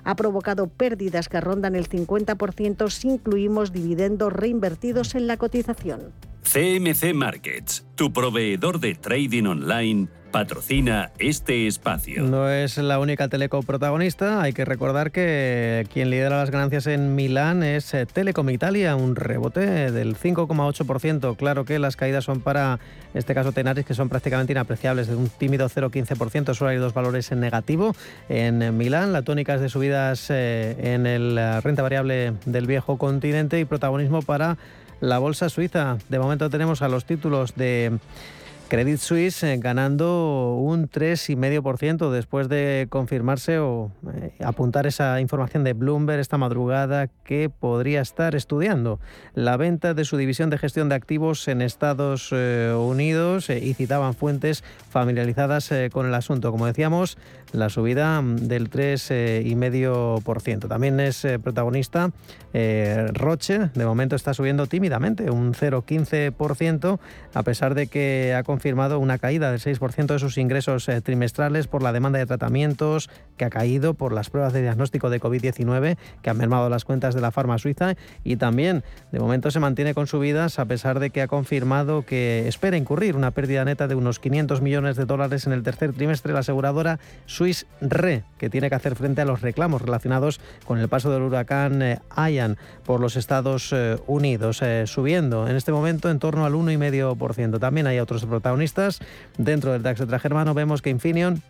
[0.04, 6.09] ha provocado pérdidas que rondan el 50% si incluimos dividendos reinvertidos en la cotización.
[6.43, 12.24] CMC Markets, tu proveedor de trading online patrocina este espacio.
[12.24, 14.41] No es la única teleco protagonista.
[14.41, 19.15] Hay que recordar que quien lidera las ganancias en Milán es eh, Telecom Italia, un
[19.15, 21.36] rebote del 5,8%.
[21.36, 22.80] Claro que las caídas son para,
[23.13, 26.54] en este caso, Tenaris, que son prácticamente inapreciables, de un tímido 0,15%.
[26.54, 27.95] Solo hay dos valores en negativo.
[28.30, 33.60] En Milán, la tónica es de subidas eh, en la renta variable del viejo continente
[33.60, 34.58] y protagonismo para
[35.02, 35.98] la bolsa suiza.
[36.10, 38.00] De momento tenemos a los títulos de
[38.70, 45.74] Credit Suisse eh, ganando un 3,5% después de confirmarse o eh, apuntar esa información de
[45.74, 49.00] Bloomberg esta madrugada que podría estar estudiando
[49.34, 54.14] la venta de su división de gestión de activos en Estados eh, Unidos y citaban
[54.14, 56.52] fuentes familiarizadas con el asunto.
[56.52, 57.18] Como decíamos,
[57.52, 60.68] la subida mm, del 3,5%.
[60.68, 62.12] También es protagonista
[63.14, 67.00] Roche, de momento está subiendo tímidamente, un 0,15%,
[67.34, 71.68] a pesar de que ha confirmado una caída del 6% de sus ingresos eh, trimestrales
[71.68, 75.98] por la demanda de tratamientos que ha caído por las pruebas de diagnóstico de COVID-19
[76.22, 77.96] que han mermado las cuentas de la farma suiza.
[78.24, 82.48] Y también de momento se mantiene con subidas a pesar de que ha confirmado que
[82.48, 86.34] espera incurrir una pérdida neta de unos 500 millones de dólares en el tercer trimestre.
[86.34, 87.00] La aseguradora
[87.39, 91.21] Swiss Re, que tiene que hacer frente a los reclamos relacionados con el paso del
[91.21, 96.52] huracán eh, Ian por los Estados eh, Unidos, subiendo en este momento en torno al
[96.52, 97.58] 1,5%.
[97.58, 99.00] También hay otros protagonistas
[99.37, 101.42] Dentro del DAX germano vemos que Infineon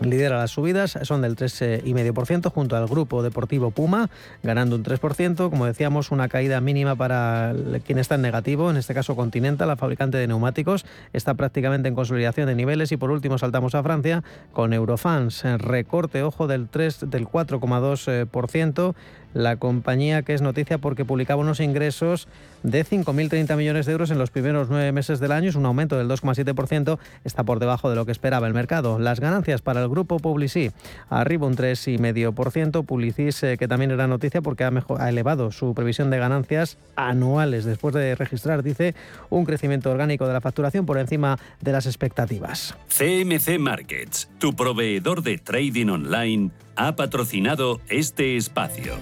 [0.00, 4.10] lidera las subidas, son del 3,5% junto al grupo deportivo Puma,
[4.42, 5.50] ganando un 3%.
[5.50, 9.76] Como decíamos, una caída mínima para quien está en negativo, en este caso Continental, la
[9.76, 12.92] fabricante de neumáticos, está prácticamente en consolidación de niveles.
[12.92, 14.22] Y por último saltamos a Francia
[14.52, 18.94] con Eurofans, recorte, ojo, del, 3, del 4,2%
[19.34, 22.28] la compañía que es noticia porque publicaba unos ingresos
[22.62, 25.98] de 5.030 millones de euros en los primeros nueve meses del año, es un aumento
[25.98, 28.98] del 2,7%, está por debajo de lo que esperaba el mercado.
[28.98, 30.72] Las ganancias para el grupo Publicis,
[31.10, 36.10] arriba un 3,5%, Publicis eh, que también era noticia porque ha, ha elevado su previsión
[36.10, 38.94] de ganancias anuales después de registrar, dice,
[39.30, 42.76] un crecimiento orgánico de la facturación por encima de las expectativas.
[42.88, 48.96] CMC Markets, tu proveedor de trading online ha patrocinado este espacio.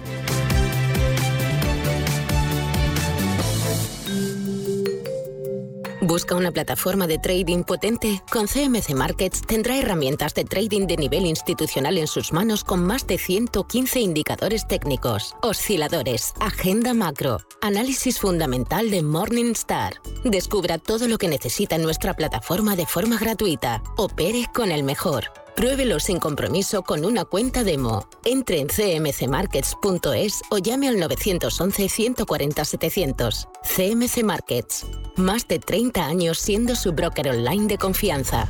[6.11, 8.21] ¿Busca una plataforma de trading potente?
[8.29, 13.07] Con CMC Markets tendrá herramientas de trading de nivel institucional en sus manos con más
[13.07, 20.01] de 115 indicadores técnicos, osciladores, agenda macro, análisis fundamental de Morningstar.
[20.25, 23.81] Descubra todo lo que necesita nuestra plataforma de forma gratuita.
[23.95, 25.40] Opere con el mejor.
[25.55, 28.07] Pruébelo sin compromiso con una cuenta demo.
[28.23, 33.47] Entre en cmcmarkets.es o llame al 911 140 700.
[33.75, 34.87] CMC Markets.
[35.17, 38.49] Más de 30 años siendo su broker online de confianza.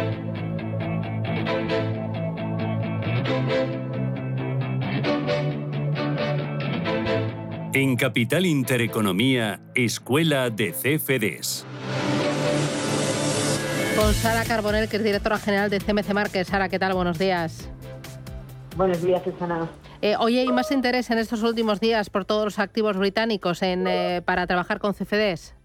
[7.73, 11.65] En Capital Intereconomía, Escuela de CFDs.
[13.97, 16.49] Con Sara Carbonell, que es directora general de CMC Markets.
[16.49, 16.93] Sara, ¿qué tal?
[16.93, 17.71] Buenos días.
[18.75, 19.69] Buenos días, Susana.
[20.01, 23.87] Eh, hoy hay más interés en estos últimos días por todos los activos británicos en,
[23.87, 25.55] eh, para trabajar con CFDs.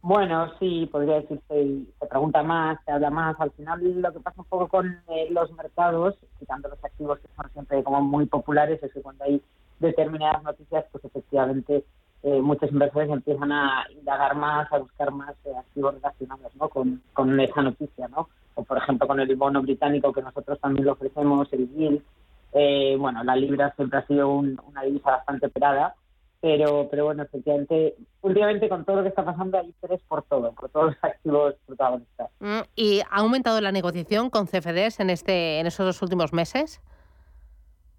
[0.00, 3.36] Bueno, sí, podría decirse, se pregunta más, se habla más.
[3.38, 7.28] Al final lo que pasa un poco con eh, los mercados, quitando los activos que
[7.36, 9.42] son siempre como muy populares, es que cuando hay
[9.78, 11.84] determinadas noticias, pues efectivamente
[12.22, 16.68] eh, muchos inversores empiezan a indagar más, a buscar más eh, activos relacionados ¿no?
[16.68, 18.28] con, con esa noticia, ¿no?
[18.54, 22.02] O por ejemplo con el bono británico que nosotros también lo ofrecemos, el yield.
[22.52, 25.94] Eh, bueno, la libra siempre ha sido una divisa bastante operada,
[26.40, 30.52] pero, pero bueno, efectivamente, últimamente con todo lo que está pasando hay interés por todo,
[30.52, 32.30] por todos los activos protagonistas.
[32.40, 36.80] Mm, ¿Y ha aumentado la negociación con CFDs en, este, en esos dos últimos meses?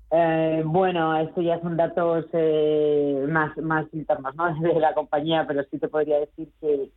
[0.09, 3.51] Eh, bueno, esto ya son datos eh, más,
[3.93, 4.53] internos ¿no?
[4.61, 6.89] de la compañía, pero sí te podría decir que,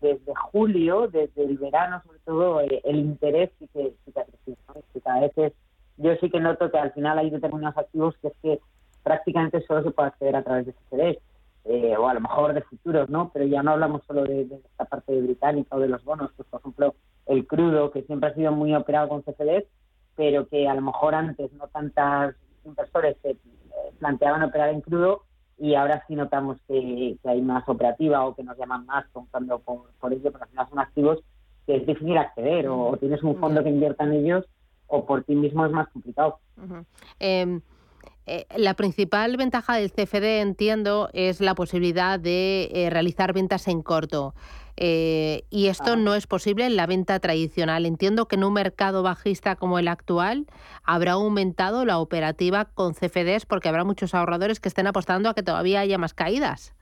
[0.00, 4.24] desde julio, desde el verano sobre todo, eh, el interés sí que, sí que ha
[4.24, 5.52] crecido.
[5.98, 8.60] yo sí que noto que al final hay determinados activos que es que
[9.02, 11.18] prácticamente solo se puede acceder a través de CFDs,
[11.64, 13.30] eh, o a lo mejor de futuros, ¿no?
[13.32, 16.60] Pero ya no hablamos solo de, esta parte británica o de los bonos, pues por
[16.60, 16.94] ejemplo
[17.26, 19.64] el crudo, que siempre ha sido muy operado con CFDs,
[20.16, 22.34] pero que a lo mejor antes no tantas
[22.66, 23.36] inversores se eh,
[23.98, 25.22] planteaban operar en crudo
[25.58, 30.12] y ahora sí notamos que, hay más operativa o que nos llaman más contando por,
[30.12, 31.18] ello, porque al final son activos
[31.66, 34.44] que es difícil acceder o, tienes un fondo que invierta en ellos
[34.86, 36.38] o por ti mismo es más complicado.
[37.18, 37.60] Eh,
[38.56, 44.34] la principal ventaja del CFD, entiendo, es la posibilidad de eh, realizar ventas en corto.
[44.76, 47.86] Eh, y esto no es posible en la venta tradicional.
[47.86, 50.46] Entiendo que en un mercado bajista como el actual
[50.82, 55.42] habrá aumentado la operativa con CFDs porque habrá muchos ahorradores que estén apostando a que
[55.42, 56.74] todavía haya más caídas.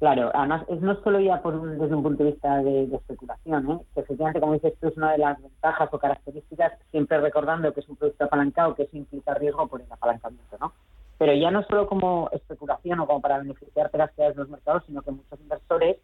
[0.00, 3.78] Claro, además es no solo ya por desde un punto de vista de, especulación, ¿eh?
[3.96, 7.88] efectivamente, como dices tú, es una de las ventajas o características, siempre recordando que es
[7.90, 10.72] un producto apalancado, que eso implica riesgo por el apalancamiento, ¿no?
[11.18, 14.84] Pero ya no solo como especulación o como para beneficiarte las caídas de los mercados,
[14.86, 15.98] sino que muchos inversores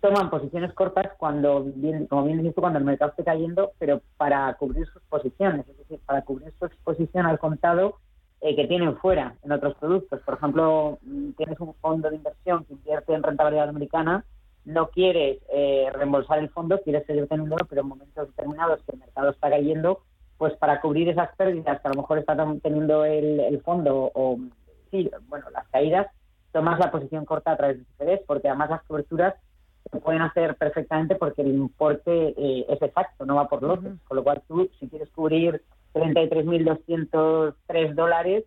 [0.00, 1.64] toman posiciones cortas cuando,
[2.08, 6.00] como bien dices cuando el mercado esté cayendo, pero para cubrir sus posiciones, es decir,
[6.06, 7.98] para cubrir su exposición al contado
[8.40, 10.20] eh, que tienen fuera en otros productos.
[10.20, 14.24] Por ejemplo, mm, tienes un fondo de inversión que invierte en rentabilidad americana,
[14.64, 18.98] no quieres eh, reembolsar el fondo, quieres seguir teniéndolo, pero en momentos determinados que el
[18.98, 20.00] mercado está cayendo,
[20.38, 24.38] pues para cubrir esas pérdidas que a lo mejor está teniendo el, el fondo o,
[24.90, 26.08] sí, bueno, las caídas,
[26.52, 29.34] tomas la posición corta a través de CFDs, porque además las coberturas
[29.90, 33.92] se pueden hacer perfectamente porque el importe eh, es exacto, no va por lotes.
[34.04, 35.62] Con lo cual tú, si quieres cubrir
[35.96, 38.44] 33.203 dólares,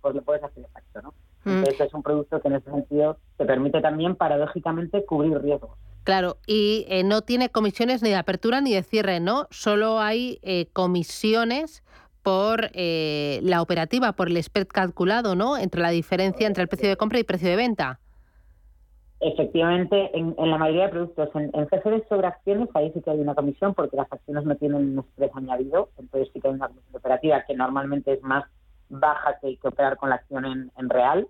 [0.00, 1.12] pues lo puedes hacer exacto, ¿no?
[1.44, 1.58] Mm.
[1.58, 5.78] Entonces es un producto que en ese sentido te permite también paradójicamente cubrir riesgos.
[6.04, 9.48] Claro, y eh, no tiene comisiones ni de apertura ni de cierre, ¿no?
[9.50, 11.82] Solo hay eh, comisiones
[12.22, 15.56] por eh, la operativa, por el spread calculado, ¿no?
[15.58, 18.00] Entre la diferencia entre el precio de compra y precio de venta.
[19.20, 23.34] Efectivamente, en, la mayoría de productos, en, en sobre acciones, ahí sí que hay una
[23.34, 26.96] comisión porque las acciones no tienen un spread añadido, entonces sí que hay una comisión
[26.96, 28.44] operativa que normalmente es más
[28.90, 31.26] baja que, operar con la acción en, en real.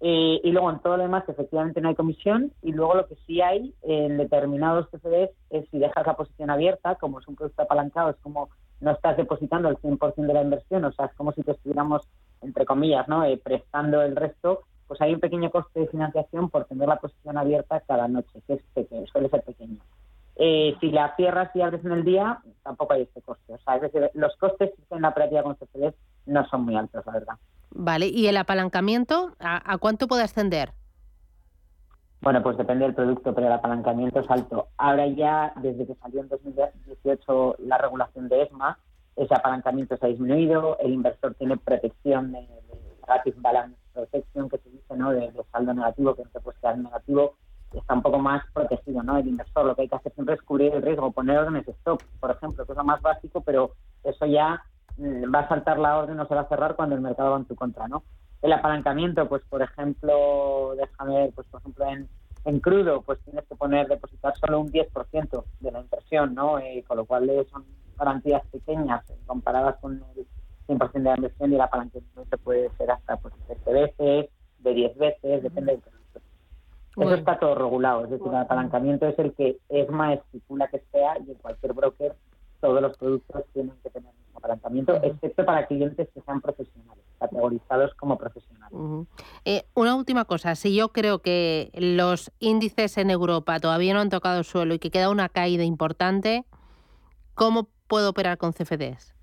[0.00, 3.16] Eh, y luego en todo lo demás efectivamente no hay comisión y luego lo que
[3.26, 7.62] sí hay en determinados CFDs es si dejas la posición abierta, como es un producto
[7.62, 11.32] apalancado, es como no estás depositando el 100% de la inversión, o sea, es como
[11.32, 12.06] si te estuviéramos,
[12.42, 13.24] entre comillas, ¿no?
[13.24, 17.36] Eh, prestando el resto, pues hay un pequeño coste de financiación por tener la posición
[17.38, 19.80] abierta cada noche, que es pequeño, suele ser pequeño.
[20.36, 23.54] Eh, si la cierras y abres en el día, tampoco hay este coste.
[23.54, 25.94] O sea, es decir, los costes en la práctica con CFDs
[26.26, 27.34] no son muy altos, la verdad.
[27.70, 30.72] Vale, ¿y el apalancamiento a, cuánto puede ascender?
[32.20, 34.68] Bueno, pues depende del producto, pero el apalancamiento es alto.
[34.76, 38.78] Ahora ya, desde que salió en 2018 la regulación de ESMA,
[39.16, 44.70] ese apalancamiento se ha disminuido, el inversor tiene protección de, de balance protection que se
[44.70, 45.10] dice, ¿no?
[45.10, 47.34] De, saldo negativo, que no se puede quedar negativo,
[47.72, 49.18] está un poco más protegido, ¿no?
[49.18, 52.00] El inversor lo que hay que hacer siempre es cubrir el riesgo, poner órdenes stop,
[52.20, 53.72] por ejemplo, que es lo más básico, pero
[54.04, 54.62] eso ya
[54.98, 57.36] Mm, va a saltar la orden o se va a cerrar cuando el mercado va
[57.36, 58.02] en tu contra, ¿no?
[58.42, 62.08] El apalancamiento, pues por ejemplo, déjame ver, pues por ejemplo en,
[62.44, 66.58] en crudo, pues tienes que poner, depositar solo un 10% de la inversión, ¿no?
[66.58, 67.64] Eh, con lo cual eh, son
[67.98, 70.26] garantías pequeñas eh, comparadas con el
[70.66, 73.25] 100% de la inversión y el apalancamiento puede ser hasta pues, de 7
[73.76, 76.20] veces, de 10 veces, depende del producto.
[76.96, 81.18] Eso está todo regulado, es decir, el apalancamiento es el que ESMA estipula que sea
[81.18, 82.14] y en cualquier broker
[82.60, 88.16] todos los productos tienen que tener apalancamiento, excepto para clientes que sean profesionales, categorizados como
[88.16, 89.06] profesionales.
[89.44, 94.10] Eh, una última cosa, si yo creo que los índices en Europa todavía no han
[94.10, 96.44] tocado suelo y que queda una caída importante,
[97.34, 99.15] ¿cómo puedo operar con CFDs?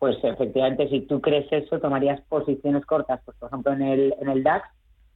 [0.00, 4.66] Pues efectivamente, si tú crees eso, tomarías posiciones cortas, pues por ejemplo en el, DAX,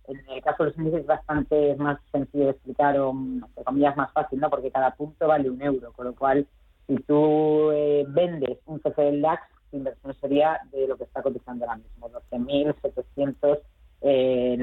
[0.06, 3.96] en el caso de los índices es bastante más sencillo de explicar o, entre comillas,
[3.96, 4.50] más fácil, ¿no?
[4.50, 6.46] Porque cada punto vale un euro, con lo cual
[6.86, 11.22] si tú eh, vendes un CFD del DAX, tu inversión sería de lo que está
[11.22, 13.60] cotizando ahora mismo, 12.798.
[14.02, 14.58] Eh,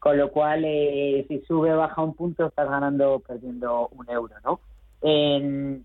[0.00, 4.10] Con lo cual, eh, si sube o baja un punto, estás ganando o perdiendo un
[4.10, 4.58] euro, ¿no?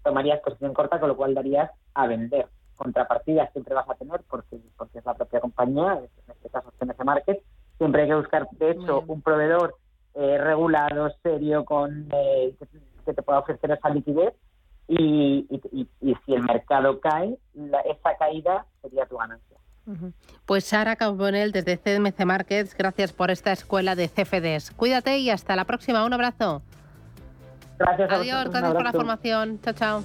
[0.01, 2.47] tomarías posición corta, con lo cual darías a vender.
[2.81, 7.03] Contrapartidas siempre vas a tener, porque, porque es la propia compañía, en este caso CNC
[7.03, 7.43] Market.
[7.77, 9.75] Siempre hay que buscar, de hecho, un proveedor
[10.15, 12.09] regulado, serio, con
[13.05, 14.33] que te pueda ofrecer esa liquidez
[14.87, 15.47] y,
[16.25, 17.37] si el mercado cae,
[17.85, 19.57] esa caída sería tu ganancia.
[20.45, 24.71] Pues Sara Carbonell desde CMC Markets, gracias por esta escuela de CFDs.
[24.71, 26.05] Cuídate y hasta la próxima.
[26.05, 26.61] Un abrazo.
[27.79, 28.11] Gracias.
[28.11, 29.59] Adiós, gracias por la formación.
[29.61, 30.03] Chao, chao.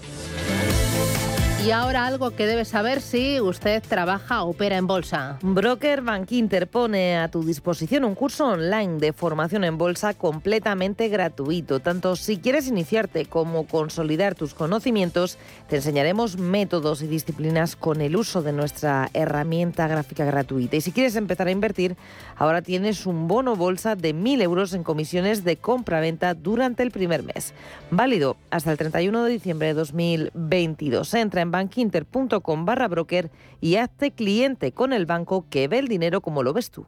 [1.67, 5.37] Y ahora algo que debe saber si usted trabaja o opera en bolsa.
[5.43, 11.09] Broker Bank Inter pone a tu disposición un curso online de formación en bolsa completamente
[11.09, 11.81] gratuito.
[11.81, 15.39] Tanto si quieres iniciarte como consolidar tus conocimientos,
[15.69, 20.77] te enseñaremos métodos y disciplinas con el uso de nuestra herramienta gráfica gratuita.
[20.77, 21.97] Y si quieres empezar a invertir,
[22.37, 27.25] ahora tienes un bono bolsa de 1.000 euros en comisiones de compra-venta durante el primer
[27.25, 27.55] mes.
[27.91, 31.12] Válido hasta el 31 de diciembre de 2022.
[31.14, 33.31] Entra en bankinter.com barra broker
[33.61, 36.87] y hazte cliente con el banco que ve el dinero como lo ves tú.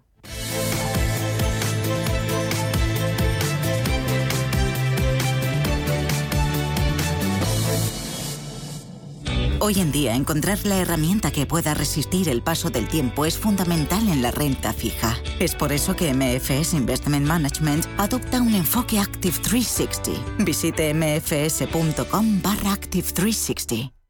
[9.61, 14.09] Hoy en día encontrar la herramienta que pueda resistir el paso del tiempo es fundamental
[14.09, 15.17] en la renta fija.
[15.41, 20.45] Es por eso que MFS Investment Management adopta un enfoque Active 360.
[20.45, 23.98] Visite mfs.com barra Active 360.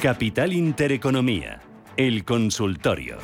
[0.00, 1.60] Capital Intereconomía,
[1.98, 3.18] el consultorio.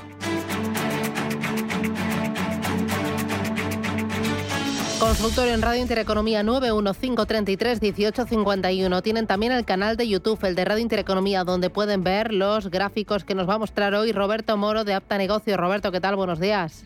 [5.01, 9.03] Consultorio en Radio Intereconomía 915331851.
[9.03, 13.24] Tienen también el canal de YouTube, el de Radio Intereconomía, donde pueden ver los gráficos
[13.24, 15.57] que nos va a mostrar hoy Roberto Moro de Apta Negocio.
[15.57, 16.16] Roberto, ¿qué tal?
[16.16, 16.85] Buenos días.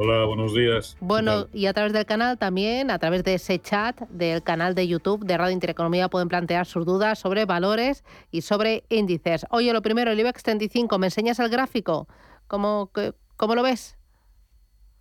[0.00, 0.96] Hola, buenos días.
[1.00, 4.86] Bueno, y a través del canal también, a través de ese chat del canal de
[4.86, 9.44] YouTube de Radio Intereconomía, pueden plantear sus dudas sobre valores y sobre índices.
[9.50, 12.06] Oye, lo primero, el IBEX 35, ¿me enseñas el gráfico?
[12.46, 12.92] ¿Cómo,
[13.36, 13.98] cómo lo ves?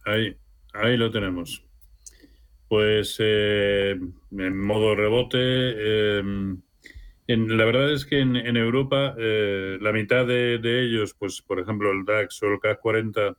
[0.03, 0.35] Ahí,
[0.73, 1.63] ahí lo tenemos.
[2.67, 3.99] Pues eh,
[4.31, 6.63] en modo rebote, en,
[7.27, 11.91] la verdad es que en, Europa eh, la mitad de, de, ellos, pues por ejemplo
[11.91, 13.37] el DAX o el CAC 40,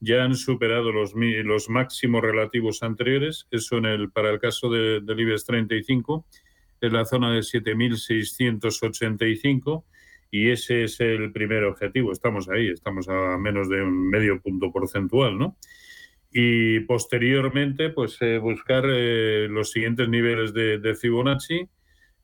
[0.00, 3.46] ya han superado los, los máximos relativos anteriores.
[3.50, 6.26] Eso en el, para el caso de, del IBEX 35
[6.80, 9.84] es la zona de 7.685
[10.30, 12.12] y ese es el primer objetivo.
[12.12, 15.56] Estamos ahí, estamos a menos de un medio punto porcentual, ¿no?
[16.32, 21.68] Y posteriormente, pues eh, buscar eh, los siguientes niveles de, de Fibonacci,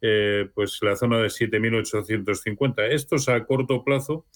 [0.02, 2.88] eh, pues la zona de 7.850.
[2.90, 4.26] Estos a corto plazo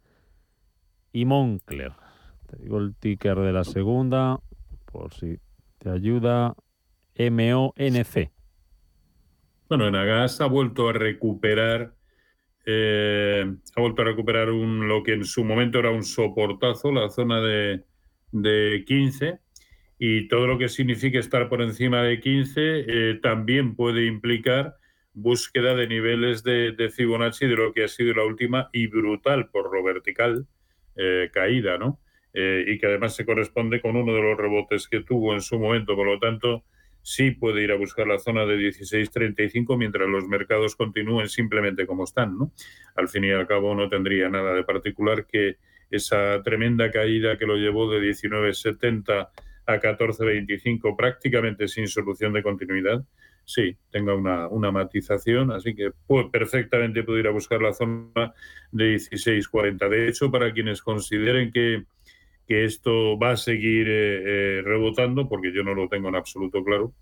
[1.13, 1.93] y Moncler.
[2.47, 4.41] Te digo el ticker de la segunda,
[4.91, 5.39] por si
[5.78, 6.53] te ayuda.
[7.17, 8.30] MONC.
[9.70, 11.93] Bueno, Enagas ha vuelto a recuperar
[12.72, 17.09] eh, ha vuelto a recuperar un, lo que en su momento era un soportazo, la
[17.09, 17.84] zona de,
[18.32, 19.39] de 15,
[19.97, 24.78] y todo lo que signifique estar por encima de 15 eh, también puede implicar
[25.13, 29.74] búsqueda de niveles de, Fibonacci de lo que ha sido la última y brutal por
[29.74, 30.47] lo vertical
[30.95, 31.99] eh, caída, ¿no?
[32.34, 35.59] Eh, y que además se corresponde con uno de los rebotes que tuvo en su
[35.59, 35.95] momento.
[35.95, 36.63] Por lo tanto,
[37.02, 42.04] sí puede ir a buscar la zona de 16.35 mientras los mercados continúen simplemente como
[42.04, 42.52] están, ¿no?
[42.95, 45.58] Al fin y al cabo no tendría nada de particular que
[45.89, 49.30] esa tremenda caída que lo llevó de 19.70
[49.66, 53.04] a 14.25 prácticamente sin solución de continuidad,
[53.45, 58.34] sí, tenga una, una matización, así que puede, perfectamente pudiera buscar la zona
[58.72, 59.89] de 16.40.
[59.89, 61.86] De hecho, para quienes consideren que,
[62.50, 66.64] que esto va a seguir eh, eh, rebotando, porque yo no lo tengo en absoluto
[66.64, 66.93] claro,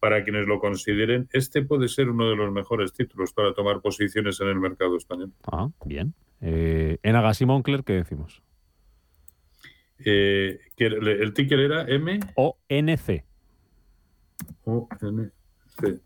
[0.00, 4.40] para quienes lo consideren, este puede ser uno de los mejores títulos para tomar posiciones
[4.40, 5.32] en el mercado español.
[5.44, 6.14] Ah, bien.
[6.40, 8.42] Eh, en Agas y Moncler, ¿qué decimos?
[10.04, 12.18] Eh, el ticker era M.
[12.34, 13.24] O N C.
[14.64, 15.30] O N
[15.80, 16.00] C.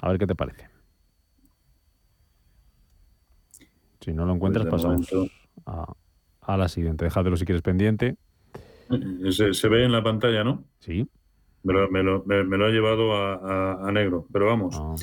[0.00, 0.77] A ver qué te parece.
[4.08, 5.06] Si no lo encuentras, pues pasamos
[5.66, 7.04] a, la siguiente.
[7.04, 8.16] Déjatelo si quieres pendiente.
[8.90, 10.64] Eh, se, ve en la pantalla, ¿no?
[10.78, 11.06] Sí.
[11.62, 14.26] Me lo, me lo, me, lo ha llevado a, negro.
[14.32, 14.94] Pero vamos, ah.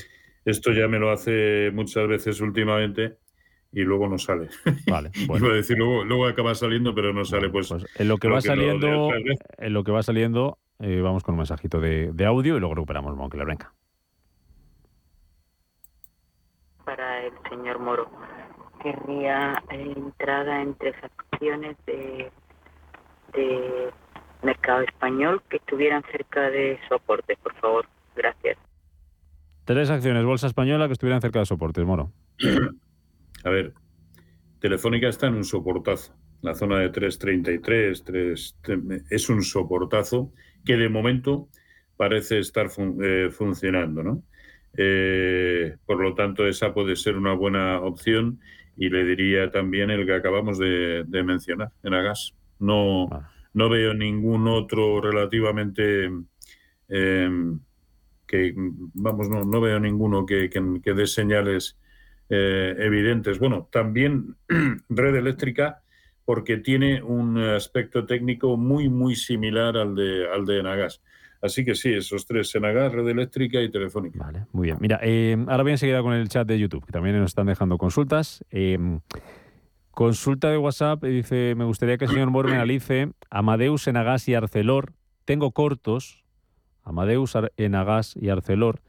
[0.44, 3.20] esto ya me lo hace muchas veces últimamente
[3.72, 4.50] y luego no sale.
[4.90, 5.46] Vale, bueno.
[5.46, 7.52] Iba a decir, luego, luego acaba saliendo, pero no sale.
[7.52, 11.36] Pues, pues, en lo que va saliendo, en lo que va saliendo, eh, vamos con
[11.36, 13.46] un mensajito de, de, audio y luego recuperamos Moncler.
[13.46, 13.72] Venga.
[16.84, 18.10] Para el señor Moro,
[18.86, 22.30] querría entrada en tres acciones de,
[23.34, 23.90] de
[24.44, 27.88] mercado español que estuvieran cerca de soportes, por favor.
[28.16, 28.60] Gracias.
[29.66, 32.12] Tres acciones, bolsa española, que estuvieran cerca de soportes, Moro.
[33.44, 33.74] A ver,
[34.60, 36.16] Telefónica está en un soportazo.
[36.42, 38.56] La zona de 333 3,
[39.10, 40.32] es un soportazo
[40.64, 41.48] que de momento
[41.98, 42.68] parece estar
[43.02, 44.24] eh, funcionando, ¿no?
[44.78, 48.40] Eh, por lo tanto, esa puede ser una buena opción
[48.78, 52.34] y le diría también el que acabamos de, mencionar, en Agas.
[52.60, 53.32] No, ah.
[53.54, 56.10] no veo ningún otro relativamente
[56.90, 57.60] em,
[58.28, 61.78] que, vamos, no, no veo ninguno que, que, que dé señales
[62.30, 63.38] eh, evidentes.
[63.40, 64.36] Bueno, también
[64.90, 65.84] red eléctrica
[66.26, 71.02] porque tiene un aspecto técnico muy, muy similar al de, al de Enagas.
[71.46, 74.20] Así que sí, esos tres, Enagas, red eléctrica y telefónica.
[74.20, 74.78] Vale, muy bien.
[74.80, 77.78] Mira, eh, ahora voy enseguida con el chat de YouTube, que también nos están dejando
[77.78, 78.44] consultas.
[78.50, 78.78] Eh,
[79.92, 84.94] consulta de WhatsApp, dice, me gustaría que el señor Moro analice Amadeus, Enagas y Arcelor.
[85.24, 86.26] Tengo cortos,
[86.84, 88.82] Amadeus, Enagas y Arcelor.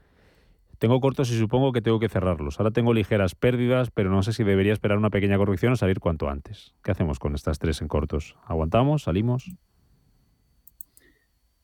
[0.79, 2.61] Tengo cortos y supongo que tengo que cerrarlos.
[2.61, 6.01] Ahora tengo ligeras pérdidas, pero no sé si debería esperar una pequeña corrección o salir
[6.01, 6.75] cuanto antes.
[6.83, 8.37] ¿Qué hacemos con estas tres en cortos?
[8.45, 9.05] ¿Aguantamos?
[9.05, 9.51] ¿Salimos?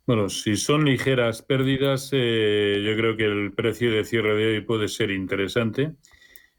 [0.07, 4.61] Bueno, si son ligeras pérdidas, eh, yo creo que el precio de cierre de hoy
[4.63, 5.93] puede ser interesante.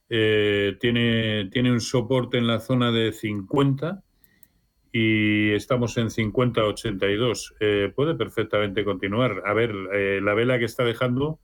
[0.10, 4.04] Eh, tiene, tiene un soporte en la zona de 50
[4.92, 7.56] y estamos en 50-82.
[7.60, 9.44] Eh, puede perfectamente continuar.
[9.46, 11.40] A ver, la vela que está dejando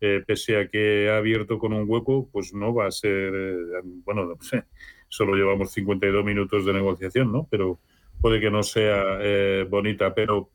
[0.00, 3.80] eh, pese a que ha abierto con un hueco, pues no va a ser, eh,
[4.04, 4.64] bueno, no sé,
[5.08, 7.48] solo llevamos 52 minutos de negociación, ¿no?
[7.50, 7.80] Pero
[8.20, 10.50] puede que no sea eh, bonita, pero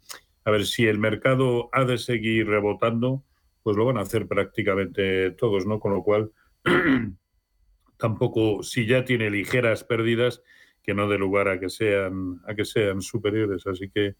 [0.45, 3.23] a ver, si el mercado ha de seguir rebotando,
[3.63, 5.79] pues lo van a hacer prácticamente todos, ¿no?
[5.79, 6.31] Con lo cual,
[7.97, 10.43] tampoco, si ya tiene ligeras pérdidas,
[10.83, 13.65] que no dé lugar a que sean, a que sean superiores.
[13.65, 14.15] Así que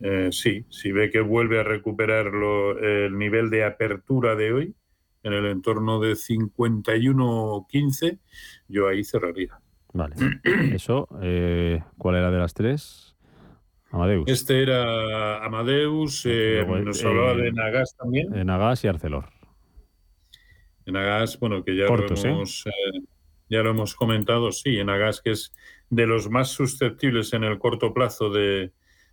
[0.00, 4.74] eh, sí, si ve que vuelve a recuperar el nivel de apertura de hoy,
[5.24, 8.20] en el entorno de 51-15,
[8.68, 9.58] yo ahí cerraría.
[9.92, 10.14] Vale.
[10.74, 13.13] Eso, eh, ¿cuál era de las tres?
[13.94, 14.24] Amadeus.
[14.26, 18.30] Este era Amadeus, eh, nos hablaba de Nagas también.
[18.30, 19.26] De Nagas y Arcelor.
[20.86, 22.64] Nagas, bueno, que ya, lo hemos,
[23.48, 25.54] ya lo hemos comentado, sí, en Nagas que es
[25.90, 28.72] de los más susceptibles en el corto plazo de,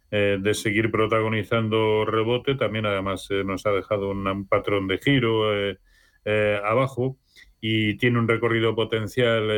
[0.10, 2.56] eh, de seguir protagonizando rebote.
[2.56, 7.18] También además eh, nos ha dejado un, patrón de giro eh, abajo
[7.62, 9.50] y tiene un recorrido potencial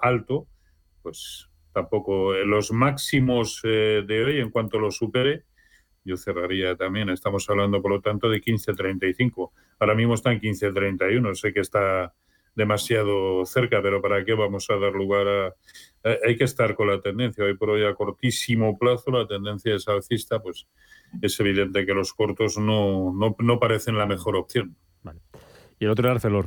[0.00, 0.48] alto.
[1.02, 5.44] Pues tampoco los máximos de hoy, en cuanto lo supere,
[6.04, 7.08] yo cerraría también.
[7.08, 9.50] Estamos hablando, por lo tanto, de 15.35.
[9.78, 11.34] Ahora mismo está en 15.31.
[11.34, 12.14] Sé que está
[12.54, 15.54] demasiado cerca, pero ¿para qué vamos a dar lugar a...?
[16.24, 17.44] hay que estar con la tendencia.
[17.44, 20.68] Hoy por hoy, a cortísimo plazo, la tendencia es alcista, pues
[21.22, 24.76] es evidente que los cortos no, no, parecen la mejor opción.
[25.78, 26.46] Y el otro era Arcelor.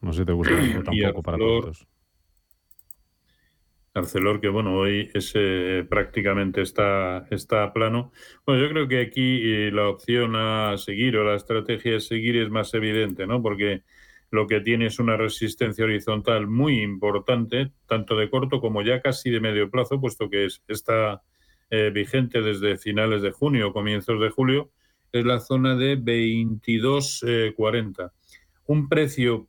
[0.00, 0.54] No sé si te gusta
[0.84, 1.86] tampoco para cortos.
[3.98, 8.12] Arcelor, que bueno, hoy ese prácticamente está, está plano.
[8.46, 12.36] Bueno, yo creo que aquí eh, la opción a seguir o la estrategia a seguir
[12.36, 13.42] es más evidente, ¿no?
[13.42, 13.82] Porque
[14.30, 19.30] lo que tiene es una resistencia horizontal muy importante, tanto de corto como ya casi
[19.30, 21.22] de medio plazo, puesto que es, está
[21.70, 24.70] eh, vigente desde finales de junio o comienzos de julio,
[25.12, 28.06] es la zona de 22.40.
[28.06, 28.10] Eh,
[28.66, 29.48] Un precio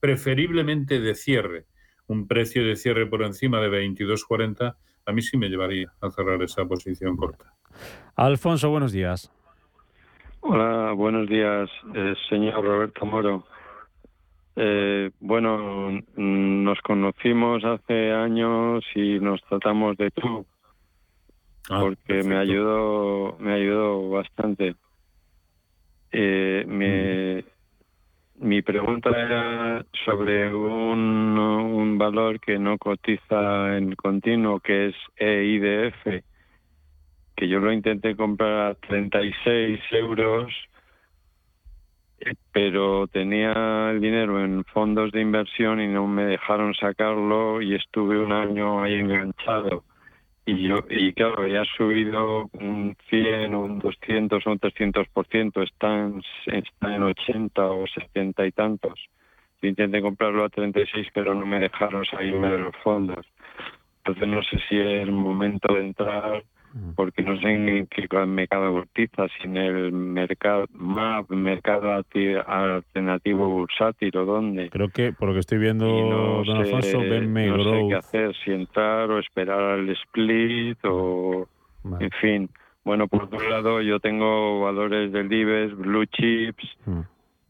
[0.00, 1.66] preferiblemente de cierre
[2.10, 4.74] un precio de cierre por encima de 22.40,
[5.06, 7.54] a mí sí me llevaría a cerrar esa posición corta.
[8.16, 9.30] Alfonso, buenos días.
[10.40, 13.44] Hola, buenos días, eh, señor Roberto Moro.
[14.56, 20.44] Eh, bueno, nos conocimos hace años y nos tratamos de tú,
[21.70, 24.74] ah, porque me ayudó, me ayudó bastante.
[26.10, 27.49] Eh, me, mm.
[28.40, 36.22] Mi pregunta era sobre un, valor que no cotiza en continuo, que es EIDF,
[37.36, 40.50] que yo lo intenté comprar a 36 euros,
[42.50, 48.18] pero tenía el dinero en fondos de inversión y no me dejaron sacarlo y estuve
[48.18, 49.84] un año ahí enganchado
[50.50, 56.22] y, yo, y claro, ya ha subido un 100, un 200 o un 300%, están,
[56.46, 59.00] está en 80 o 70 y tantos.
[59.62, 63.26] Yo intenté comprarlo a 36, pero no me dejaron salirme de los fondos.
[63.98, 66.42] Entonces no sé si es el momento de entrar
[66.94, 71.92] porque no sé en qué mercado cotiza, si en el mercado MAP, mercado
[72.46, 74.70] alternativo bursátil o dónde.
[74.70, 78.52] Creo que, por lo que estoy viendo, no don Alfonso, no sé qué hacer, si
[78.52, 81.48] entrar o esperar al split o...
[81.98, 82.50] En fin.
[82.84, 87.00] Bueno, por otro lado, yo tengo valores del IBEX, blue chips, mm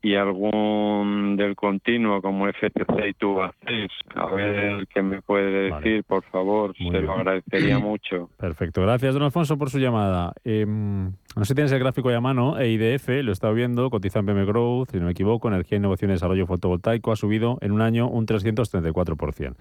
[0.02, 3.90] y algún del continuo como FTC y tú haces.
[4.14, 6.74] A ver qué me puede decir, por favor.
[6.76, 8.30] Se lo agradecería mucho.
[8.38, 8.80] Perfecto.
[8.82, 10.32] Gracias, don Alfonso, por su llamada.
[10.44, 11.04] Em,
[11.36, 12.58] no sé si tienes el gráfico ya a mano.
[12.58, 16.10] EIDF, lo he estado viendo, cotiza en PM Growth, si no me equivoco, Energía, Innovación
[16.10, 19.54] y Desarrollo Fotovoltaico, ha subido en un año un 334%.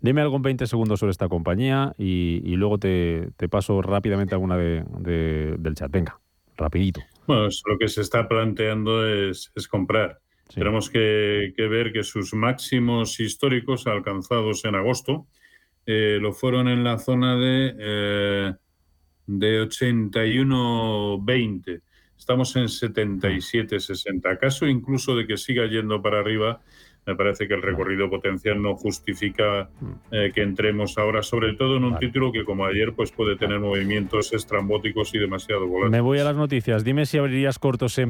[0.00, 4.84] Dime algo en 20 segundos sobre esta compañía y, luego te, paso rápidamente alguna de,
[5.58, 5.90] del chat.
[5.90, 6.18] Venga,
[6.56, 7.00] rapidito.
[7.26, 10.20] Bueno, lo que se está planteando es, comprar.
[10.54, 15.26] Tenemos que, ver que sus máximos históricos alcanzados en agosto
[15.86, 18.52] eh, lo fueron en la zona de, eh,
[19.26, 21.80] de 81-20.
[22.16, 24.38] Estamos en 77-60.
[24.38, 26.60] Caso incluso de que siga yendo para arriba,
[27.06, 29.68] me parece que el recorrido potencial no justifica
[30.10, 33.60] eh, que entremos ahora, sobre todo en un título que como ayer pues puede tener
[33.60, 35.90] movimientos estrambóticos y demasiado volátiles.
[35.90, 36.84] Me voy a las noticias.
[36.84, 38.02] Dime si abrirías cortos en